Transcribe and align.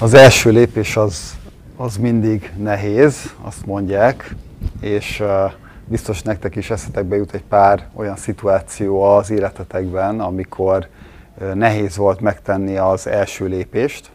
Az 0.00 0.14
első 0.14 0.50
lépés 0.50 0.96
az, 0.96 1.36
az 1.76 1.96
mindig 1.96 2.52
nehéz, 2.56 3.34
azt 3.42 3.66
mondják, 3.66 4.34
és 4.80 5.22
biztos 5.86 6.22
nektek 6.22 6.56
is 6.56 6.70
eszetekbe 6.70 7.16
jut 7.16 7.34
egy 7.34 7.44
pár 7.44 7.88
olyan 7.94 8.16
szituáció 8.16 9.02
az 9.02 9.30
életetekben, 9.30 10.20
amikor 10.20 10.88
nehéz 11.54 11.96
volt 11.96 12.20
megtenni 12.20 12.76
az 12.76 13.06
első 13.06 13.46
lépést. 13.46 14.10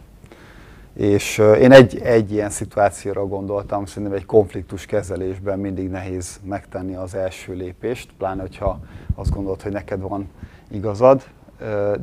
És 0.94 1.38
én 1.38 1.72
egy, 1.72 2.00
egy 2.00 2.32
ilyen 2.32 2.50
szituációra 2.50 3.26
gondoltam, 3.26 3.86
szerintem 3.86 4.18
egy 4.18 4.26
konfliktus 4.26 4.86
kezelésben 4.86 5.60
mindig 5.60 5.90
nehéz 5.90 6.40
megtenni 6.44 6.96
az 6.96 7.16
első 7.16 7.54
lépést, 7.54 8.10
pláne 8.18 8.42
hogyha 8.42 8.80
azt 9.16 9.32
gondolod, 9.32 9.62
hogy 9.62 9.72
neked 9.72 10.02
van 10.02 10.30
igazad, 10.72 11.24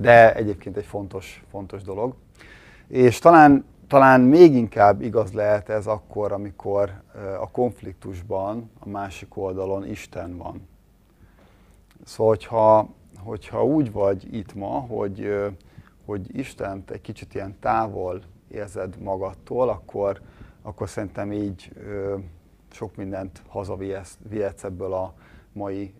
de 0.00 0.34
egyébként 0.34 0.76
egy 0.76 0.86
fontos, 0.86 1.44
fontos 1.50 1.82
dolog. 1.82 2.14
És 2.88 3.18
talán, 3.18 3.64
talán 3.88 4.20
még 4.20 4.54
inkább 4.54 5.02
igaz 5.02 5.32
lehet 5.32 5.68
ez 5.68 5.86
akkor, 5.86 6.32
amikor 6.32 7.02
a 7.40 7.50
konfliktusban 7.50 8.70
a 8.78 8.88
másik 8.88 9.36
oldalon 9.36 9.86
Isten 9.86 10.36
van. 10.36 10.68
Szóval, 12.04 12.32
hogyha, 12.32 12.88
hogyha 13.18 13.64
úgy 13.64 13.92
vagy 13.92 14.34
itt 14.34 14.54
ma, 14.54 14.68
hogy, 14.68 15.34
hogy 16.04 16.38
Istent 16.38 16.90
egy 16.90 17.00
kicsit 17.00 17.34
ilyen 17.34 17.56
távol 17.60 18.20
érzed 18.48 18.98
magadtól, 18.98 19.68
akkor, 19.68 20.20
akkor 20.62 20.88
szerintem 20.88 21.32
így 21.32 21.72
sok 22.70 22.96
mindent 22.96 23.42
hazavihetsz 23.48 24.64
ebből 24.64 24.92
a 24.92 25.14
mai 25.52 25.94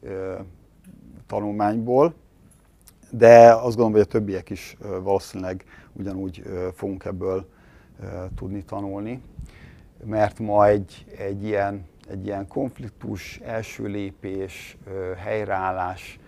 tanulmányból 1.27 2.14
de 3.11 3.53
azt 3.53 3.62
gondolom, 3.62 3.92
hogy 3.92 4.00
a 4.00 4.05
többiek 4.05 4.50
is 4.50 4.77
valószínűleg 5.03 5.64
ugyanúgy 5.98 6.42
fogunk 6.74 7.05
ebből 7.05 7.48
tudni 8.34 8.64
tanulni, 8.64 9.20
mert 10.05 10.38
ma 10.38 10.66
egy, 10.66 11.06
egy, 11.19 11.45
ilyen, 11.45 11.86
egy 12.08 12.27
ilyen 12.27 12.47
konfliktus, 12.47 13.41
első 13.44 13.86
lépés, 13.86 14.77
helyreállás 15.16 16.19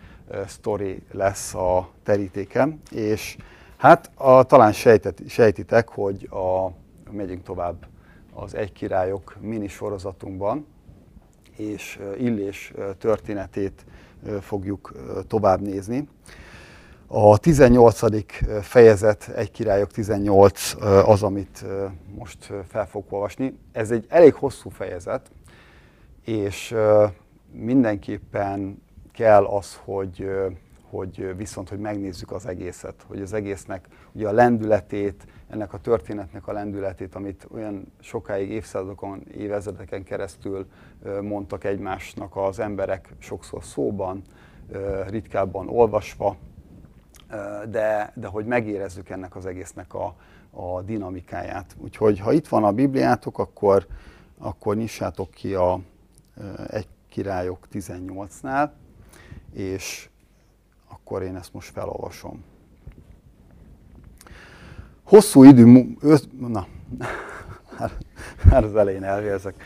sztori 0.47 1.02
lesz 1.12 1.55
a 1.55 1.91
terítéken, 2.02 2.80
és 2.91 3.36
hát 3.77 4.10
a, 4.14 4.42
talán 4.42 4.72
sejtet, 4.72 5.22
sejtitek, 5.28 5.88
hogy 5.88 6.28
a, 6.30 6.72
megyünk 7.10 7.42
tovább 7.42 7.86
az 8.32 8.55
Egy 8.55 8.72
Királyok 8.72 9.36
mini 9.41 9.69
sorozatunkban, 9.69 10.66
és 11.56 12.00
Illés 12.19 12.72
történetét 12.98 13.84
fogjuk 14.41 14.92
tovább 15.27 15.60
nézni. 15.60 16.08
A 17.11 17.39
18. 17.39 18.01
fejezet, 18.62 19.28
egy 19.28 19.51
királyok 19.51 19.91
18 19.91 20.75
az, 21.06 21.23
amit 21.23 21.65
most 22.19 22.53
fel 22.69 22.87
fogok 22.87 23.12
olvasni. 23.12 23.59
Ez 23.73 23.91
egy 23.91 24.06
elég 24.09 24.34
hosszú 24.34 24.70
fejezet, 24.70 25.31
és 26.25 26.75
mindenképpen 27.53 28.83
kell 29.12 29.45
az, 29.45 29.81
hogy, 29.84 30.31
hogy 30.91 31.37
viszont, 31.37 31.69
hogy 31.69 31.78
megnézzük 31.78 32.33
az 32.33 32.47
egészet, 32.47 33.05
hogy 33.06 33.20
az 33.20 33.33
egésznek 33.33 33.87
ugye 34.12 34.28
a 34.28 34.33
lendületét, 34.33 35.27
ennek 35.50 35.72
a 35.72 35.78
történetnek 35.78 36.47
a 36.47 36.53
lendületét, 36.53 37.15
amit 37.15 37.47
olyan 37.55 37.93
sokáig 38.00 38.50
évszázadokon, 38.50 39.22
évezredeken 39.37 40.05
keresztül 40.05 40.67
mondtak 41.22 41.65
egymásnak 41.65 42.37
az 42.37 42.59
emberek 42.59 43.09
sokszor 43.19 43.65
szóban, 43.65 44.22
ritkábban 45.06 45.69
olvasva, 45.69 46.37
de, 47.71 48.12
de 48.15 48.27
hogy 48.27 48.47
megérezzük 48.47 49.09
ennek 49.09 49.37
az 49.37 49.47
egésznek 49.47 49.95
a, 49.95 50.15
a 50.51 50.83
dinamikáját. 50.83 51.77
Úgyhogy 51.79 52.19
ha 52.19 52.33
itt 52.33 52.48
van 52.48 52.65
a 52.65 52.73
Bibliátok, 52.73 53.39
akkor, 53.39 53.87
akkor 54.39 54.77
nyissátok 54.77 55.31
ki 55.31 55.55
a 55.55 55.81
egy 56.71 56.89
királyok 57.09 57.67
18-nál, 57.73 58.71
és 59.53 60.09
akkor 60.88 61.22
én 61.22 61.37
ezt 61.37 61.53
most 61.53 61.71
felolvasom. 61.71 62.44
Hosszú 65.03 65.43
idő, 65.43 65.97
na, 66.38 66.67
már 68.50 68.65
az 68.65 68.77
elején 68.77 69.03
elvérzek. 69.03 69.62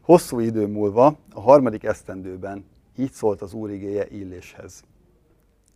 Hosszú 0.00 0.38
idő 0.38 0.66
múlva, 0.66 1.16
a 1.32 1.40
harmadik 1.40 1.84
esztendőben 1.84 2.64
így 2.96 3.12
szólt 3.12 3.42
az 3.42 3.52
Úr 3.52 3.70
igéje 3.70 4.06
Illéshez. 4.08 4.82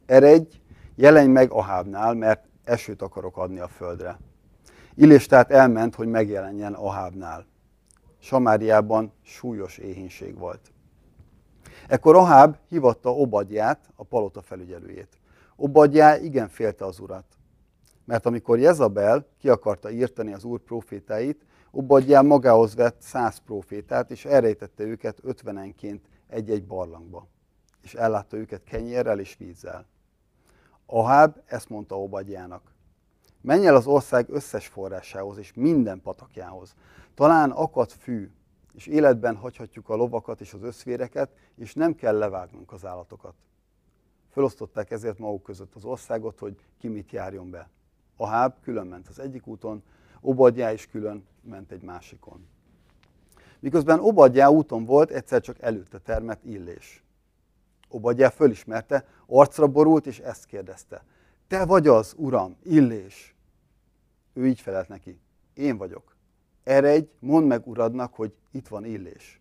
Eredj, 0.06 0.56
jelenj 0.94 1.28
meg 1.28 1.50
Ahábnál, 1.50 2.14
mert 2.14 2.44
esőt 2.64 3.02
akarok 3.02 3.36
adni 3.36 3.58
a 3.58 3.68
földre. 3.68 4.18
Illés 4.94 5.26
tehát 5.26 5.50
elment, 5.50 5.94
hogy 5.94 6.08
megjelenjen 6.08 6.72
Ahábnál. 6.72 7.46
Samáriában 8.18 9.12
súlyos 9.22 9.78
éhínség 9.78 10.38
volt. 10.38 10.72
Ekkor 11.88 12.16
Aháb 12.16 12.56
hivatta 12.68 13.14
Obadját, 13.14 13.90
a 13.96 14.04
palota 14.04 14.42
felügyelőjét. 14.42 15.18
Obadjá 15.56 16.16
igen 16.16 16.48
félte 16.48 16.84
az 16.84 16.98
urat, 16.98 17.24
mert 18.04 18.26
amikor 18.26 18.58
Jezabel 18.58 19.26
ki 19.38 19.48
akarta 19.48 19.90
írtani 19.90 20.32
az 20.32 20.44
úr 20.44 20.60
profétáit, 20.60 21.44
Obadjá 21.70 22.20
magához 22.20 22.74
vett 22.74 23.00
száz 23.00 23.38
profétát, 23.38 24.10
és 24.10 24.24
elrejtette 24.24 24.84
őket 24.84 25.18
ötvenenként 25.22 26.08
egy-egy 26.28 26.66
barlangba, 26.66 27.28
és 27.82 27.94
ellátta 27.94 28.36
őket 28.36 28.64
kenyérrel 28.64 29.20
és 29.20 29.36
vízzel. 29.36 29.86
Aháb 30.86 31.36
ezt 31.46 31.68
mondta 31.68 32.02
Obadjának. 32.02 32.74
Menj 33.40 33.66
el 33.66 33.76
az 33.76 33.86
ország 33.86 34.28
összes 34.28 34.66
forrásához 34.66 35.38
és 35.38 35.52
minden 35.54 36.00
patakjához. 36.00 36.74
Talán 37.14 37.50
akad 37.50 37.90
fű, 37.90 38.30
és 38.74 38.86
életben 38.86 39.36
hagyhatjuk 39.36 39.88
a 39.88 39.94
lovakat 39.94 40.40
és 40.40 40.52
az 40.52 40.62
összvéreket, 40.62 41.30
és 41.54 41.74
nem 41.74 41.94
kell 41.94 42.18
levágnunk 42.18 42.72
az 42.72 42.84
állatokat. 42.84 43.34
Fölosztották 44.30 44.90
ezért 44.90 45.18
maguk 45.18 45.42
között 45.42 45.74
az 45.74 45.84
országot, 45.84 46.38
hogy 46.38 46.56
ki 46.78 46.88
mit 46.88 47.10
járjon 47.10 47.50
be. 47.50 47.68
Aháb 48.16 48.54
külön 48.62 48.86
ment 48.86 49.08
az 49.08 49.18
egyik 49.18 49.46
úton, 49.46 49.82
Obadjá 50.20 50.72
is 50.72 50.86
külön 50.86 51.26
ment 51.40 51.70
egy 51.70 51.82
másikon. 51.82 52.46
Miközben 53.60 54.00
Obadjá 54.00 54.48
úton 54.48 54.84
volt, 54.84 55.10
egyszer 55.10 55.40
csak 55.40 55.60
előtte 55.60 55.98
termett 55.98 56.44
illés. 56.44 57.04
Obadjá 57.88 58.28
fölismerte, 58.28 59.06
arcra 59.26 59.66
borult, 59.66 60.06
és 60.06 60.18
ezt 60.18 60.44
kérdezte. 60.44 61.04
Te 61.48 61.64
vagy 61.64 61.86
az, 61.86 62.14
uram, 62.16 62.56
illés. 62.62 63.34
Ő 64.32 64.46
így 64.46 64.60
felelt 64.60 64.88
neki. 64.88 65.20
Én 65.54 65.76
vagyok. 65.76 66.16
Eredj, 66.64 67.08
mondd 67.18 67.46
meg 67.46 67.66
uradnak, 67.66 68.14
hogy 68.14 68.34
itt 68.50 68.68
van 68.68 68.84
illés. 68.84 69.40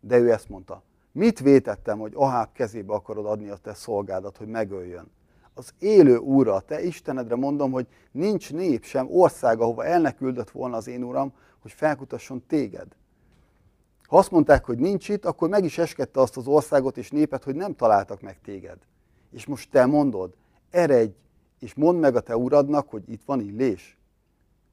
De 0.00 0.18
ő 0.18 0.32
ezt 0.32 0.48
mondta. 0.48 0.82
Mit 1.12 1.40
vétettem, 1.40 1.98
hogy 1.98 2.12
Aháb 2.14 2.52
kezébe 2.52 2.92
akarod 2.92 3.26
adni 3.26 3.48
a 3.48 3.56
te 3.56 3.74
szolgádat, 3.74 4.36
hogy 4.36 4.46
megöljön? 4.46 5.10
Az 5.54 5.74
élő 5.78 6.16
úra, 6.16 6.60
te 6.60 6.82
Istenedre 6.82 7.34
mondom, 7.34 7.70
hogy 7.70 7.86
nincs 8.10 8.52
nép 8.52 8.84
sem 8.84 9.06
ország, 9.10 9.60
ahova 9.60 9.84
el 9.84 10.00
ne 10.00 10.14
küldött 10.14 10.50
volna 10.50 10.76
az 10.76 10.86
én 10.86 11.02
uram, 11.02 11.32
hogy 11.58 11.72
felkutasson 11.72 12.46
téged. 12.46 12.86
Ha 14.12 14.18
azt 14.18 14.30
mondták, 14.30 14.64
hogy 14.64 14.78
nincs 14.78 15.08
itt, 15.08 15.24
akkor 15.24 15.48
meg 15.48 15.64
is 15.64 15.78
eskedte 15.78 16.20
azt 16.20 16.36
az 16.36 16.46
országot 16.46 16.96
és 16.96 17.10
népet, 17.10 17.44
hogy 17.44 17.54
nem 17.54 17.74
találtak 17.74 18.20
meg 18.20 18.40
téged. 18.44 18.76
És 19.30 19.46
most 19.46 19.70
te 19.70 19.86
mondod, 19.86 20.34
eredj, 20.70 21.12
és 21.58 21.74
mondd 21.74 21.98
meg 21.98 22.16
a 22.16 22.20
te 22.20 22.36
uradnak, 22.36 22.90
hogy 22.90 23.02
itt 23.06 23.22
van 23.26 23.40
illés. 23.40 23.98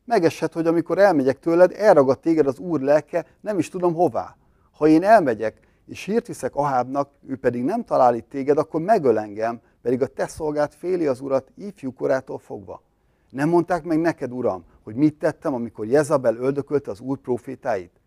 Megeshet, 0.06 0.54
hogy 0.54 0.68
amikor 0.68 0.98
elmegyek 0.98 1.40
tőled, 1.40 1.74
elragad 1.76 2.20
téged 2.20 2.48
az 2.48 2.60
úr 2.60 2.82
lelke, 2.82 3.26
nem 3.42 3.58
is 3.58 3.70
tudom 3.70 3.94
hová. 3.94 4.38
Ha 4.72 4.88
én 4.88 5.04
elmegyek, 5.04 5.60
és 5.86 6.04
hírt 6.04 6.28
viszek 6.28 6.56
Ahábnak, 6.56 7.10
ő 7.28 7.38
pedig 7.38 7.64
nem 7.64 7.84
talál 7.84 8.16
itt 8.16 8.30
téged, 8.30 8.58
akkor 8.58 8.82
megöl 8.82 9.20
engem, 9.20 9.62
pedig 9.82 10.02
a 10.02 10.08
te 10.08 10.28
szolgált 10.28 10.76
féli 10.76 11.08
az 11.08 11.20
urat 11.20 11.52
ifjú 11.56 11.94
korától 11.94 12.40
fogva. 12.40 12.82
Nem 13.30 13.50
mondták 13.50 13.84
meg 13.84 14.00
neked, 14.00 14.32
uram, 14.32 14.64
hogy 14.84 14.96
mit 14.96 15.20
tettem, 15.20 15.54
amikor 15.54 15.86
Jezabel 15.86 16.36
öldökölte 16.36 16.92
az 16.92 17.00
úr 17.00 17.18
profétáit? 17.18 18.00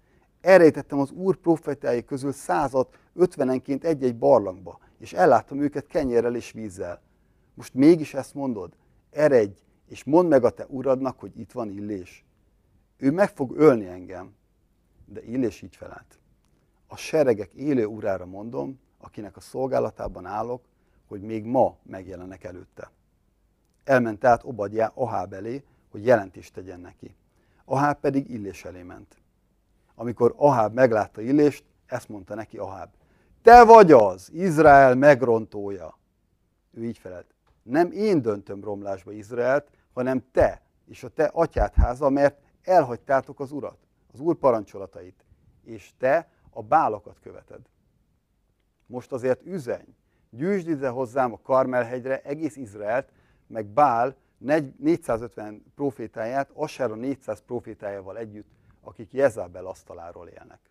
Elrejtettem 0.43 0.99
az 0.99 1.11
úr 1.11 1.37
profetái 1.37 2.05
közül 2.05 2.33
százat, 2.33 2.99
ötvenenként 3.15 3.85
egy-egy 3.85 4.17
barlangba, 4.17 4.79
és 4.99 5.12
elláttam 5.12 5.61
őket 5.61 5.87
kenyérrel 5.87 6.37
és 6.37 6.53
vízzel. 6.53 7.00
Most 7.55 7.75
mégis 7.75 8.15
ezt 8.15 8.35
mondod? 8.35 8.73
Eredj, 9.11 9.61
és 9.89 10.05
mondd 10.05 10.29
meg 10.29 10.44
a 10.44 10.50
te 10.50 10.67
uradnak, 10.69 11.21
hogy 11.21 11.39
itt 11.39 11.53
van 11.53 11.71
Illés. 11.71 12.25
Ő 12.97 13.11
meg 13.11 13.29
fog 13.29 13.56
ölni 13.56 13.87
engem. 13.87 14.35
De 15.06 15.23
Illés 15.23 15.62
így 15.62 15.77
felelt. 15.77 16.19
A 16.87 16.97
seregek 16.97 17.53
élő 17.53 17.87
urára 17.87 18.27
mondom, 18.27 18.81
akinek 18.99 19.37
a 19.37 19.41
szolgálatában 19.41 20.27
állok, 20.27 20.65
hogy 21.09 21.21
még 21.21 21.44
ma 21.44 21.77
megjelenek 21.83 22.44
előtte. 22.44 22.91
Elment 23.85 24.19
tehát 24.19 24.44
Obadjá 24.44 24.93
Aháb 24.94 25.33
elé, 25.33 25.65
hogy 25.91 26.05
jelentést 26.05 26.53
tegyen 26.53 26.81
neki. 26.81 27.17
Aháb 27.65 28.00
pedig 28.00 28.31
Illés 28.31 28.65
elé 28.65 28.83
ment. 28.83 29.22
Amikor 29.94 30.35
Aháb 30.37 30.75
meglátta 30.75 31.21
Illést, 31.21 31.65
ezt 31.87 32.09
mondta 32.09 32.35
neki 32.35 32.56
Aháb. 32.59 32.91
Te 33.43 33.65
vagy 33.65 33.93
az, 33.93 34.31
Izrael 34.33 34.94
megrontója. 34.94 35.99
Ő 36.71 36.85
így 36.85 36.99
felelt. 36.99 37.35
Nem 37.62 37.91
én 37.91 38.23
döntöm 38.23 38.65
romlásba 38.65 39.12
Izraelt, 39.12 39.71
hanem 39.93 40.25
te 40.33 40.62
és 40.87 41.03
a 41.03 41.09
te 41.09 41.25
atyád 41.25 41.75
háza, 41.75 42.09
mert 42.09 42.41
elhagytátok 42.62 43.41
az 43.41 43.53
urat, 43.53 43.79
az 44.12 44.21
úr 44.21 44.37
parancsolatait, 44.37 45.25
és 45.65 45.93
te 45.99 46.29
a 46.50 46.62
bálokat 46.62 47.19
követed. 47.23 47.61
Most 48.87 49.12
azért 49.12 49.43
üzenj, 49.47 49.94
gyűjtsd 50.31 50.69
ide 50.69 50.89
hozzám 50.89 51.33
a 51.33 51.41
Karmelhegyre 51.43 52.21
egész 52.21 52.56
Izraelt, 52.56 53.12
meg 53.47 53.67
Bál 53.67 54.17
450 54.39 55.65
profétáját, 55.75 56.50
Asára 56.55 56.94
400 56.94 57.41
profétájával 57.41 58.19
együtt, 58.19 58.50
akik 58.82 59.12
Jezábel 59.12 59.67
asztaláról 59.67 60.29
élnek. 60.29 60.70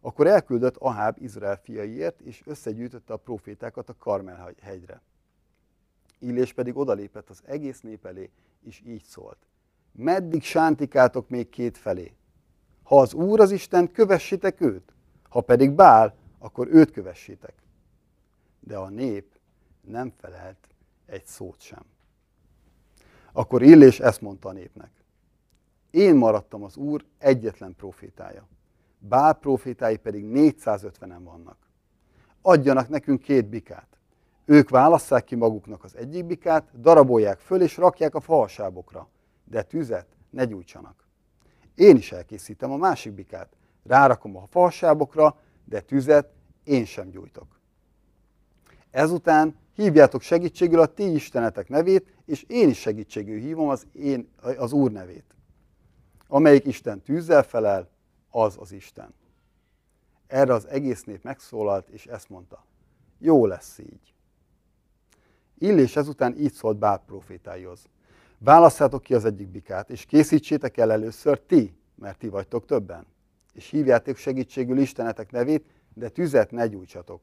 Akkor 0.00 0.26
elküldött 0.26 0.76
Aháb 0.76 1.16
Izrael 1.20 1.56
fiaiért, 1.56 2.20
és 2.20 2.42
összegyűjtötte 2.44 3.12
a 3.12 3.16
profétákat 3.16 3.88
a 3.88 3.96
Karmel 3.98 4.54
hegyre. 4.60 5.00
Illés 6.18 6.52
pedig 6.52 6.76
odalépett 6.76 7.30
az 7.30 7.42
egész 7.44 7.80
nép 7.80 8.06
elé, 8.06 8.30
és 8.62 8.82
így 8.84 9.02
szólt. 9.02 9.46
Meddig 9.92 10.42
sántikátok 10.42 11.28
még 11.28 11.48
két 11.48 11.78
felé? 11.78 12.16
Ha 12.82 13.00
az 13.00 13.14
Úr 13.14 13.40
az 13.40 13.50
Isten, 13.50 13.92
kövessétek 13.92 14.60
őt, 14.60 14.94
ha 15.28 15.40
pedig 15.40 15.72
Bál, 15.72 16.14
akkor 16.38 16.68
őt 16.70 16.90
kövessétek. 16.90 17.54
De 18.60 18.76
a 18.76 18.88
nép 18.88 19.38
nem 19.80 20.12
felelt 20.16 20.68
egy 21.06 21.26
szót 21.26 21.60
sem. 21.60 21.84
Akkor 23.32 23.62
Illés 23.62 24.00
ezt 24.00 24.20
mondta 24.20 24.48
a 24.48 24.52
népnek. 24.52 24.90
Én 25.96 26.14
maradtam 26.14 26.62
az 26.62 26.76
Úr 26.76 27.04
egyetlen 27.18 27.74
profétája. 27.76 28.48
Bál 28.98 29.32
profétái 29.32 29.96
pedig 29.96 30.24
450-en 30.34 31.20
vannak. 31.22 31.56
Adjanak 32.42 32.88
nekünk 32.88 33.22
két 33.22 33.48
bikát. 33.48 33.86
Ők 34.44 34.68
válasszák 34.68 35.24
ki 35.24 35.34
maguknak 35.34 35.84
az 35.84 35.96
egyik 35.96 36.24
bikát, 36.24 36.80
darabolják 36.80 37.38
föl 37.38 37.62
és 37.62 37.76
rakják 37.76 38.14
a 38.14 38.20
falsábokra, 38.20 39.08
de 39.44 39.62
tüzet 39.62 40.06
ne 40.30 40.44
gyújtsanak. 40.44 41.06
Én 41.74 41.96
is 41.96 42.12
elkészítem 42.12 42.70
a 42.70 42.76
másik 42.76 43.12
bikát, 43.12 43.48
rárakom 43.84 44.36
a 44.36 44.46
falsábokra, 44.46 45.38
de 45.64 45.80
tüzet 45.80 46.32
én 46.64 46.84
sem 46.84 47.10
gyújtok. 47.10 47.60
Ezután 48.90 49.56
hívjátok 49.74 50.20
segítségül 50.20 50.80
a 50.80 50.86
ti 50.86 51.14
istenetek 51.14 51.68
nevét, 51.68 52.14
és 52.24 52.42
én 52.42 52.68
is 52.68 52.78
segítségül 52.78 53.38
hívom 53.38 53.68
az, 53.68 53.86
én, 53.92 54.28
az 54.56 54.72
Úr 54.72 54.92
nevét. 54.92 55.35
Amelyik 56.28 56.64
Isten 56.64 57.00
tűzzel 57.00 57.42
felel, 57.42 57.88
az 58.30 58.56
az 58.60 58.72
Isten. 58.72 59.14
Erre 60.26 60.54
az 60.54 60.66
egész 60.66 61.04
nép 61.04 61.22
megszólalt, 61.22 61.88
és 61.88 62.06
ezt 62.06 62.28
mondta. 62.28 62.64
Jó 63.18 63.46
lesz 63.46 63.78
így. 63.78 64.14
Illés 65.58 65.96
ezután 65.96 66.38
így 66.38 66.52
szólt 66.52 66.76
Bál 66.76 67.02
profétáihoz. 67.06 67.88
Válasszátok 68.38 69.02
ki 69.02 69.14
az 69.14 69.24
egyik 69.24 69.48
bikát, 69.48 69.90
és 69.90 70.04
készítsétek 70.04 70.76
el 70.76 70.92
először 70.92 71.40
ti, 71.40 71.76
mert 71.94 72.18
ti 72.18 72.28
vagytok 72.28 72.66
többen. 72.66 73.06
És 73.52 73.70
hívjátok 73.70 74.16
segítségül 74.16 74.78
Istenetek 74.78 75.30
nevét, 75.30 75.66
de 75.94 76.08
tüzet 76.08 76.50
ne 76.50 76.66
gyújtsatok. 76.66 77.20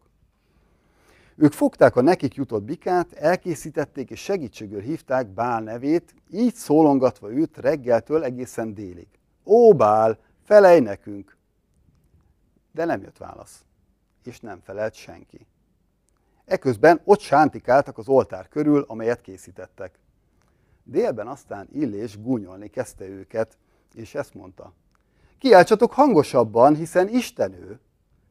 Ők 1.36 1.52
fogták 1.52 1.96
a 1.96 2.02
nekik 2.02 2.36
jutott 2.36 2.64
bikát, 2.64 3.14
elkészítették 3.14 4.10
és 4.10 4.20
segítségül 4.20 4.82
hívták 4.82 5.28
Bál 5.28 5.62
nevét, 5.62 6.14
így 6.32 6.54
szólongatva 6.54 7.32
őt 7.32 7.58
reggeltől 7.58 8.24
egészen 8.24 8.74
délig. 8.74 9.08
Ó 9.46 9.74
Bál, 9.74 10.20
felej 10.44 10.80
nekünk! 10.80 11.38
De 12.72 12.86
nem 12.86 13.02
jött 13.02 13.18
válasz, 13.18 13.66
és 14.24 14.40
nem 14.40 14.60
felelt 14.64 14.94
senki. 14.94 15.48
Eközben 16.46 17.02
ott 17.04 17.20
sántikáltak 17.20 17.98
az 17.98 18.08
oltár 18.08 18.48
körül, 18.48 18.86
amelyet 18.88 19.22
készítettek. 19.22 20.00
Délben 20.84 21.28
aztán 21.28 21.68
Illés 21.72 22.22
gúnyolni 22.22 22.68
kezdte 22.68 23.08
őket, 23.08 23.58
és 23.94 24.16
ezt 24.16 24.34
mondta. 24.34 24.74
Kiáltsatok 25.38 25.94
hangosabban, 25.94 26.76
hiszen 26.76 27.08
Isten 27.08 27.54
ő. 27.54 27.80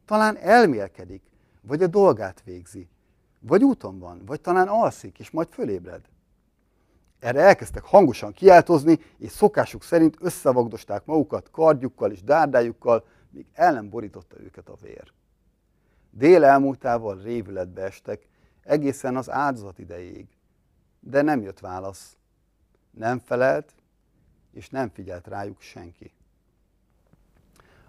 Talán 0.05 0.37
elmélkedik, 0.37 1.23
vagy 1.61 1.83
a 1.83 1.87
dolgát 1.87 2.43
végzi, 2.45 2.89
vagy 3.43 3.65
úton 3.65 3.99
van, 3.99 4.25
vagy 4.25 4.41
talán 4.41 4.69
alszik, 4.69 5.19
és 5.19 5.31
majd 5.31 5.49
fölébred. 5.49 6.01
Erre 7.19 7.41
elkezdtek 7.41 7.83
hangosan 7.83 8.33
kiáltozni, 8.33 8.99
és 9.19 9.31
szokásuk 9.31 9.83
szerint 9.83 10.17
összevagdosták 10.21 11.05
magukat 11.05 11.51
kardjukkal 11.51 12.11
és 12.11 12.23
dárdájukkal, 12.23 13.05
míg 13.31 13.47
el 13.53 13.73
nem 13.73 13.89
borította 13.89 14.41
őket 14.41 14.69
a 14.69 14.77
vér. 14.81 15.13
Dél 16.11 16.45
elmúltával 16.45 17.23
révületbe 17.23 17.83
estek, 17.83 18.29
egészen 18.63 19.17
az 19.17 19.31
áldozat 19.31 19.79
idejéig. 19.79 20.27
De 21.01 21.23
nem 21.23 21.41
jött 21.43 21.59
válasz. 21.59 22.17
Nem 22.91 23.19
felelt, 23.19 23.75
és 24.53 24.69
nem 24.69 24.89
figyelt 24.89 25.27
rájuk 25.27 25.61
senki. 25.61 26.13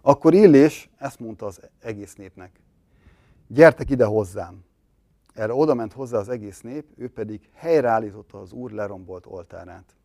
Akkor 0.02 0.34
Illés 0.34 0.90
ezt 0.98 1.20
mondta 1.20 1.46
az 1.46 1.62
egész 1.80 2.16
népnek. 2.16 2.60
Gyertek 3.48 3.90
ide 3.90 4.06
hozzám. 4.06 4.64
Erre 5.34 5.54
oda 5.54 5.74
ment 5.74 5.94
hozzá 5.94 6.18
az 6.18 6.30
egész 6.30 6.62
nép, 6.62 6.88
ő 6.96 7.10
pedig 7.10 7.50
helyreállította 7.54 8.40
az 8.40 8.52
úr 8.52 8.72
lerombolt 8.72 9.26
oltárát. 9.26 9.96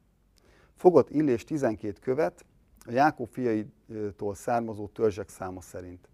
Fogott 0.76 1.10
Illés 1.10 1.44
12 1.44 1.98
követ, 2.00 2.44
a 2.86 2.90
Jákob 2.90 3.28
fiaitól 3.28 4.34
származó 4.34 4.86
törzsek 4.86 5.28
száma 5.28 5.60
szerint. 5.60 6.08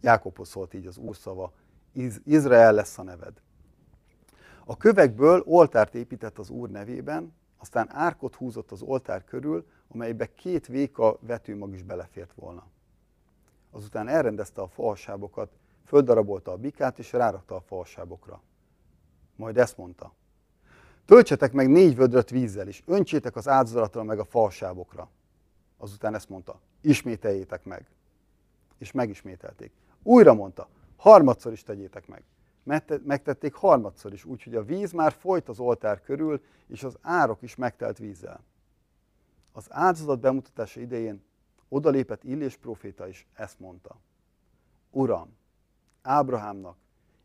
Jákobhoz 0.00 0.48
szólt 0.48 0.74
így 0.74 0.86
az 0.86 0.96
úr 0.96 1.16
szava, 1.16 1.52
Izrael 2.24 2.72
lesz 2.72 2.98
a 2.98 3.02
neved. 3.02 3.42
A 4.64 4.76
kövekből 4.76 5.42
oltárt 5.46 5.94
épített 5.94 6.38
az 6.38 6.50
úr 6.50 6.70
nevében, 6.70 7.32
aztán 7.58 7.88
árkot 7.90 8.34
húzott 8.34 8.70
az 8.70 8.82
oltár 8.82 9.24
körül, 9.24 9.66
amelybe 9.88 10.34
két 10.34 10.66
véka 10.66 11.18
vetőmag 11.20 11.74
is 11.74 11.82
belefért 11.82 12.32
volna. 12.34 12.66
Azután 13.70 14.08
elrendezte 14.08 14.60
a 14.60 14.68
falsábokat, 14.68 15.50
földarabolta 15.84 16.52
a 16.52 16.56
bikát 16.56 16.98
és 16.98 17.12
rárakta 17.12 17.54
a 17.54 17.60
falsábokra. 17.60 18.42
Majd 19.38 19.58
ezt 19.58 19.76
mondta. 19.76 20.14
Töltsetek 21.04 21.52
meg 21.52 21.68
négy 21.68 21.96
vödröt 21.96 22.30
vízzel, 22.30 22.68
és 22.68 22.82
öntsétek 22.86 23.36
az 23.36 23.48
áldozatra 23.48 24.02
meg 24.02 24.18
a 24.18 24.24
falsábokra. 24.24 25.10
Azután 25.76 26.14
ezt 26.14 26.28
mondta. 26.28 26.60
Ismételjétek 26.80 27.64
meg. 27.64 27.86
És 28.78 28.92
megismételték. 28.92 29.72
Újra 30.02 30.34
mondta. 30.34 30.68
Harmadszor 30.96 31.52
is 31.52 31.62
tegyétek 31.62 32.06
meg. 32.06 32.22
Megtették 33.04 33.54
harmadszor 33.54 34.12
is, 34.12 34.24
úgyhogy 34.24 34.54
a 34.54 34.64
víz 34.64 34.92
már 34.92 35.12
folyt 35.12 35.48
az 35.48 35.58
oltár 35.58 36.00
körül, 36.00 36.42
és 36.66 36.82
az 36.82 36.98
árok 37.02 37.42
is 37.42 37.56
megtelt 37.56 37.98
vízzel. 37.98 38.44
Az 39.52 39.66
áldozat 39.70 40.20
bemutatása 40.20 40.80
idején 40.80 41.22
odalépett 41.68 42.24
Illés 42.24 42.56
proféta 42.56 43.08
is 43.08 43.26
ezt 43.34 43.60
mondta. 43.60 43.96
Uram, 44.90 45.36
Ábrahámnak, 46.02 46.76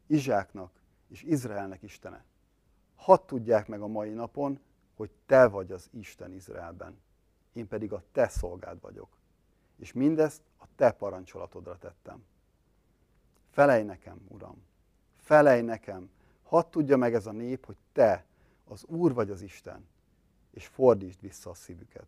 Izsáknak 0.08 0.82
és 1.14 1.24
Izraelnek 1.24 1.82
Istene, 1.82 2.26
hadd 2.96 3.26
tudják 3.26 3.68
meg 3.68 3.82
a 3.82 3.88
mai 3.88 4.10
napon, 4.10 4.60
hogy 4.96 5.12
Te 5.26 5.48
vagy 5.48 5.72
az 5.72 5.90
Isten 5.92 6.34
Izraelben, 6.34 7.02
én 7.54 7.68
pedig 7.68 7.94
a 7.94 8.04
Te 8.12 8.28
szolgád 8.28 8.82
vagyok, 8.82 9.18
és 9.78 9.94
mindezt 9.94 10.42
a 10.58 10.66
Te 10.76 10.92
parancsolatodra 10.92 11.78
tettem. 11.78 12.24
Felej 13.50 13.84
nekem, 13.84 14.26
Uram, 14.28 14.64
felej 15.16 15.62
nekem, 15.62 16.10
hadd 16.44 16.70
tudja 16.70 16.98
meg 16.98 17.14
ez 17.14 17.26
a 17.26 17.32
nép, 17.32 17.66
hogy 17.66 17.78
Te, 17.92 18.26
az 18.68 18.84
Úr 18.84 19.14
vagy 19.14 19.30
az 19.30 19.42
Isten, 19.42 19.88
és 20.52 20.68
fordítsd 20.68 21.22
vissza 21.22 21.50
a 21.50 21.54
szívüket. 21.54 22.08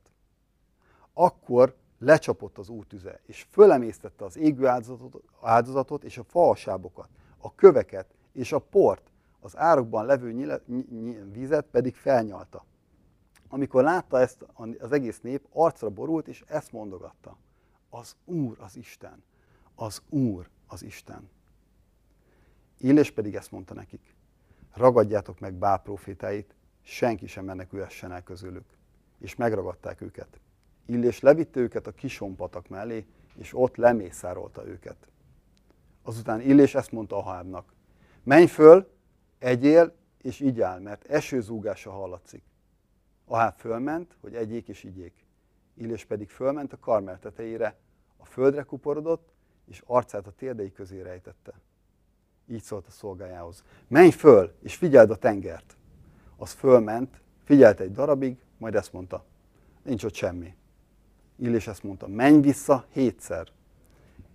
Akkor 1.14 1.76
lecsapott 1.98 2.58
az 2.58 2.70
útüze, 2.70 3.20
és 3.26 3.48
fölemésztette 3.50 4.26
az 4.26 4.38
égő 4.38 4.68
áldozatot, 4.68 5.24
áldozatot 5.42 6.04
és 6.04 6.18
a 6.18 6.24
falsábokat, 6.24 7.10
a 7.38 7.56
köveket 7.56 8.15
és 8.36 8.52
a 8.52 8.60
port, 8.60 9.12
az 9.40 9.58
árokban 9.58 10.06
levő 10.06 10.32
nyile, 10.32 10.62
ny, 10.66 11.32
vizet 11.32 11.66
pedig 11.66 11.96
felnyalta. 11.96 12.66
Amikor 13.48 13.84
látta 13.84 14.20
ezt 14.20 14.46
az 14.80 14.92
egész 14.92 15.22
nép, 15.22 15.48
arcra 15.52 15.90
borult, 15.90 16.28
és 16.28 16.44
ezt 16.48 16.72
mondogatta. 16.72 17.38
Az 17.90 18.16
Úr 18.26 18.58
az 18.60 18.76
Isten. 18.76 19.24
Az 19.76 20.02
Úr 20.10 20.50
az 20.68 20.84
Isten. 20.84 21.30
Illés 22.78 23.12
pedig 23.12 23.36
ezt 23.36 23.52
mondta 23.52 23.74
nekik. 23.74 24.16
Ragadjátok 24.74 25.40
meg 25.40 25.54
Bál 25.54 25.82
profétáit, 25.82 26.56
senki 26.82 27.28
sem 27.28 27.46
menekülhessen 27.46 28.12
el 28.12 28.24
közülük. 28.24 28.66
És 29.20 29.36
megragadták 29.36 30.02
őket. 30.02 30.40
Illés 30.86 31.20
levitte 31.20 31.60
őket 31.60 31.88
a 31.88 31.92
kisompatak 31.92 32.68
mellé, 32.68 33.06
és 33.36 33.54
ott 33.54 33.76
lemészárolta 33.76 34.68
őket. 34.68 35.08
Azután 36.04 36.42
Illés 36.42 36.76
ezt 36.76 36.92
mondta 36.92 37.18
Ahábnak. 37.18 37.74
Menj 38.26 38.46
föl, 38.46 38.90
egyél, 39.40 39.96
és 40.22 40.40
így 40.40 40.62
áll, 40.62 40.80
mert 40.80 41.06
esőzúgása 41.06 41.92
hallatszik. 41.92 42.44
Aháb 43.26 43.58
fölment, 43.58 44.18
hogy 44.22 44.36
egyék 44.36 44.68
és 44.68 44.84
igyék. 44.84 45.26
Illés 45.74 46.06
pedig 46.06 46.30
fölment 46.30 46.74
a 46.74 46.80
karmel 46.80 47.20
tetejére, 47.20 47.76
a 48.18 48.26
földre 48.26 48.64
kuporodott, 48.64 49.34
és 49.66 49.84
arcát 49.86 50.28
a 50.28 50.32
térdei 50.32 50.72
közé 50.72 51.02
rejtette. 51.02 51.54
Így 52.48 52.62
szólt 52.62 52.88
a 52.88 52.92
szolgájához. 52.92 53.64
Menj 53.88 54.12
föl, 54.12 54.54
és 54.62 54.76
figyeld 54.76 55.10
a 55.10 55.16
tengert. 55.16 55.78
Az 56.38 56.52
fölment, 56.52 57.22
figyelt 57.44 57.80
egy 57.80 57.92
darabig, 57.92 58.38
majd 58.58 58.76
ezt 58.76 58.94
mondta, 58.94 59.26
nincs 59.84 60.04
ott 60.04 60.14
semmi. 60.14 60.56
Illés 61.36 61.68
ezt 61.68 61.84
mondta, 61.84 62.08
menj 62.08 62.42
vissza 62.42 62.86
hétszer. 62.92 63.48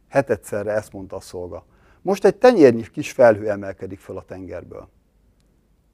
Hetedszerre 0.09 0.73
ezt 0.73 0.93
mondta 0.93 1.17
a 1.17 1.21
szolga. 1.21 1.65
Most 2.03 2.25
egy 2.25 2.37
tenyérnyi 2.37 2.83
kis 2.91 3.13
felhő 3.13 3.51
emelkedik 3.51 3.99
föl 3.99 4.17
a 4.17 4.23
tengerből. 4.23 4.89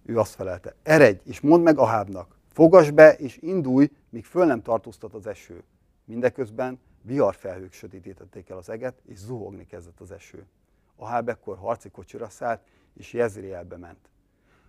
Ő 0.05 0.19
azt 0.19 0.35
felelte, 0.35 0.75
eredj, 0.83 1.21
és 1.25 1.41
mondd 1.41 1.63
meg 1.63 1.79
Ahábnak, 1.79 2.37
fogas 2.53 2.91
be, 2.91 3.13
és 3.13 3.39
indulj, 3.41 3.91
míg 4.09 4.25
föl 4.25 4.47
nem 4.47 4.63
tartóztat 4.63 5.15
az 5.15 5.27
eső. 5.27 5.63
Mindeközben 6.05 6.81
viharfelhők 7.03 7.73
sötétítették 7.73 8.49
el 8.49 8.57
az 8.57 8.69
eget, 8.69 9.03
és 9.07 9.19
zuhogni 9.19 9.67
kezdett 9.67 10.01
az 10.01 10.11
eső. 10.11 10.47
Aháb 10.97 11.29
ekkor 11.29 11.57
harci 11.57 11.91
kocsira 11.91 12.29
szállt, 12.29 12.61
és 12.95 13.13
Jezrielbe 13.13 13.77
ment. 13.77 14.09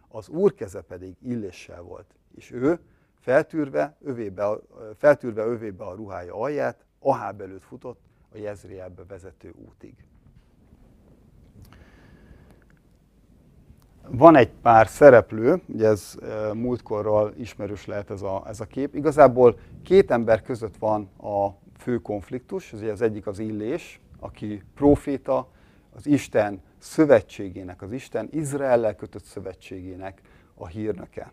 Az 0.08 0.30
úr 0.30 0.54
keze 0.54 0.82
pedig 0.82 1.16
illéssel 1.22 1.82
volt, 1.82 2.16
és 2.36 2.52
ő 2.52 2.80
feltűrve 3.20 3.96
övébe, 4.02 4.58
feltűrve 4.98 5.44
övébe 5.44 5.84
a 5.84 5.96
ruhája 5.96 6.36
alját, 6.36 6.86
Aháb 7.00 7.42
előtt 7.42 7.64
futott 7.64 8.00
a 8.34 8.38
Jezrielbe 8.38 9.04
vezető 9.04 9.54
útig. 9.68 9.96
Van 14.10 14.36
egy 14.36 14.52
pár 14.62 14.88
szereplő, 14.88 15.62
ugye 15.68 15.88
ez 15.88 16.16
múltkorral 16.54 17.34
ismerős 17.38 17.86
lehet 17.86 18.12
ez 18.12 18.22
a, 18.22 18.44
ez 18.48 18.60
a 18.60 18.66
kép. 18.66 18.96
Igazából 18.96 19.60
két 19.84 20.12
ember 20.12 20.42
között 20.42 20.78
van 20.78 21.10
a 21.18 21.48
fő 21.78 21.98
konfliktus, 21.98 22.74
ez 22.74 22.82
az 22.82 23.02
egyik 23.02 23.28
az 23.28 23.40
Illés, 23.40 24.00
aki 24.20 24.64
proféta, 24.76 25.48
az 25.96 26.08
Isten 26.08 26.62
szövetségének, 26.78 27.82
az 27.82 27.92
Isten 27.92 28.30
Izraellel 28.32 28.96
kötött 28.96 29.24
szövetségének 29.24 30.22
a 30.56 30.68
hírnöke. 30.68 31.32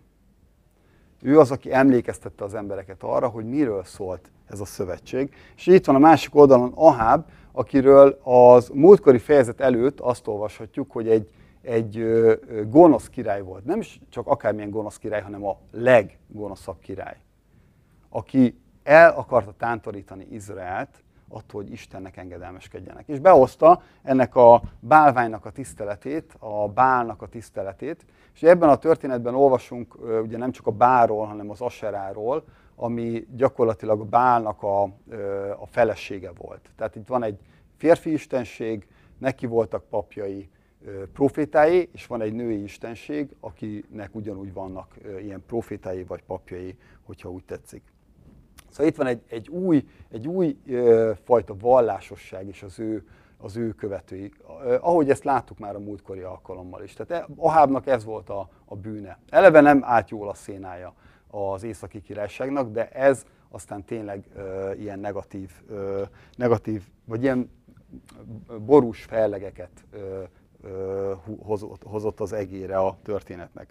Ő 1.22 1.38
az, 1.38 1.50
aki 1.50 1.72
emlékeztette 1.72 2.44
az 2.44 2.54
embereket 2.54 3.02
arra, 3.02 3.28
hogy 3.28 3.44
miről 3.44 3.84
szólt 3.84 4.30
ez 4.46 4.60
a 4.60 4.64
szövetség. 4.64 5.34
És 5.56 5.66
itt 5.66 5.86
van 5.86 5.94
a 5.94 5.98
másik 5.98 6.34
oldalon 6.34 6.72
Aháb, 6.74 7.28
akiről 7.52 8.20
az 8.22 8.70
múltkori 8.74 9.18
fejezet 9.18 9.60
előtt 9.60 10.00
azt 10.00 10.26
olvashatjuk, 10.26 10.90
hogy 10.90 11.08
egy, 11.08 11.30
egy 11.64 12.04
gonosz 12.68 13.08
király 13.08 13.42
volt. 13.42 13.64
Nem 13.64 13.80
is 13.80 14.00
csak 14.08 14.26
akármilyen 14.26 14.70
gonosz 14.70 14.98
király, 14.98 15.22
hanem 15.22 15.44
a 15.44 15.58
leggonoszabb 15.70 16.78
király, 16.78 17.16
aki 18.08 18.58
el 18.82 19.10
akarta 19.10 19.54
tántorítani 19.58 20.26
Izraelt 20.30 21.02
attól, 21.28 21.62
hogy 21.62 21.72
Istennek 21.72 22.16
engedelmeskedjenek. 22.16 23.08
És 23.08 23.18
behozta 23.18 23.82
ennek 24.02 24.36
a 24.36 24.62
bálványnak 24.80 25.44
a 25.44 25.50
tiszteletét, 25.50 26.36
a 26.38 26.68
bálnak 26.68 27.22
a 27.22 27.26
tiszteletét, 27.26 28.04
és 28.34 28.42
ebben 28.42 28.68
a 28.68 28.76
történetben 28.76 29.34
olvasunk 29.34 29.98
ugye 30.22 30.36
nem 30.36 30.50
csak 30.50 30.66
a 30.66 30.70
báról, 30.70 31.26
hanem 31.26 31.50
az 31.50 31.60
aseráról, 31.60 32.44
ami 32.76 33.26
gyakorlatilag 33.36 34.00
a 34.00 34.04
bálnak 34.04 34.62
a, 34.62 34.82
a 35.60 35.66
felesége 35.70 36.32
volt. 36.36 36.70
Tehát 36.76 36.96
itt 36.96 37.06
van 37.06 37.22
egy 37.22 37.38
férfi 37.76 38.12
istenség, 38.12 38.86
neki 39.18 39.46
voltak 39.46 39.84
papjai, 39.88 40.48
profétái, 41.12 41.88
és 41.92 42.06
van 42.06 42.20
egy 42.20 42.32
női 42.32 42.62
istenség, 42.62 43.36
akinek 43.40 44.14
ugyanúgy 44.14 44.52
vannak 44.52 44.94
ilyen 45.20 45.42
profétái 45.46 46.04
vagy 46.04 46.22
papjai, 46.22 46.76
hogyha 47.02 47.30
úgy 47.30 47.44
tetszik. 47.44 47.82
Szóval 48.70 48.86
itt 48.86 48.96
van 48.96 49.06
egy, 49.06 49.22
egy 49.28 49.48
új, 49.48 49.84
egy 50.10 50.28
új 50.28 50.56
fajta 51.24 51.56
vallásosság 51.56 52.48
is 52.48 52.62
az 52.62 52.78
ő, 52.78 53.06
az 53.38 53.56
ő 53.56 53.72
követői. 53.72 54.32
Ahogy 54.80 55.10
ezt 55.10 55.24
láttuk 55.24 55.58
már 55.58 55.74
a 55.74 55.78
múltkori 55.78 56.20
alkalommal 56.20 56.82
is. 56.82 56.92
Tehát 56.92 57.22
e, 57.22 57.32
Ahábnak 57.36 57.86
ez 57.86 58.04
volt 58.04 58.28
a, 58.28 58.48
a 58.64 58.76
bűne. 58.76 59.18
Eleve 59.28 59.60
nem 59.60 59.84
állt 59.84 60.10
jól 60.10 60.28
a 60.28 60.34
szénája 60.34 60.94
az 61.30 61.62
északi 61.62 62.00
királyságnak, 62.00 62.70
de 62.70 62.88
ez 62.88 63.24
aztán 63.48 63.84
tényleg 63.84 64.24
ö, 64.34 64.72
ilyen 64.72 64.98
negatív, 64.98 65.50
ö, 65.68 66.02
negatív, 66.36 66.82
vagy 67.04 67.22
ilyen 67.22 67.50
borús 68.66 69.02
fellegeket 69.02 69.70
ö, 69.90 70.22
hozott, 71.82 72.20
az 72.20 72.32
egére 72.32 72.76
a 72.76 72.96
történetnek. 73.02 73.68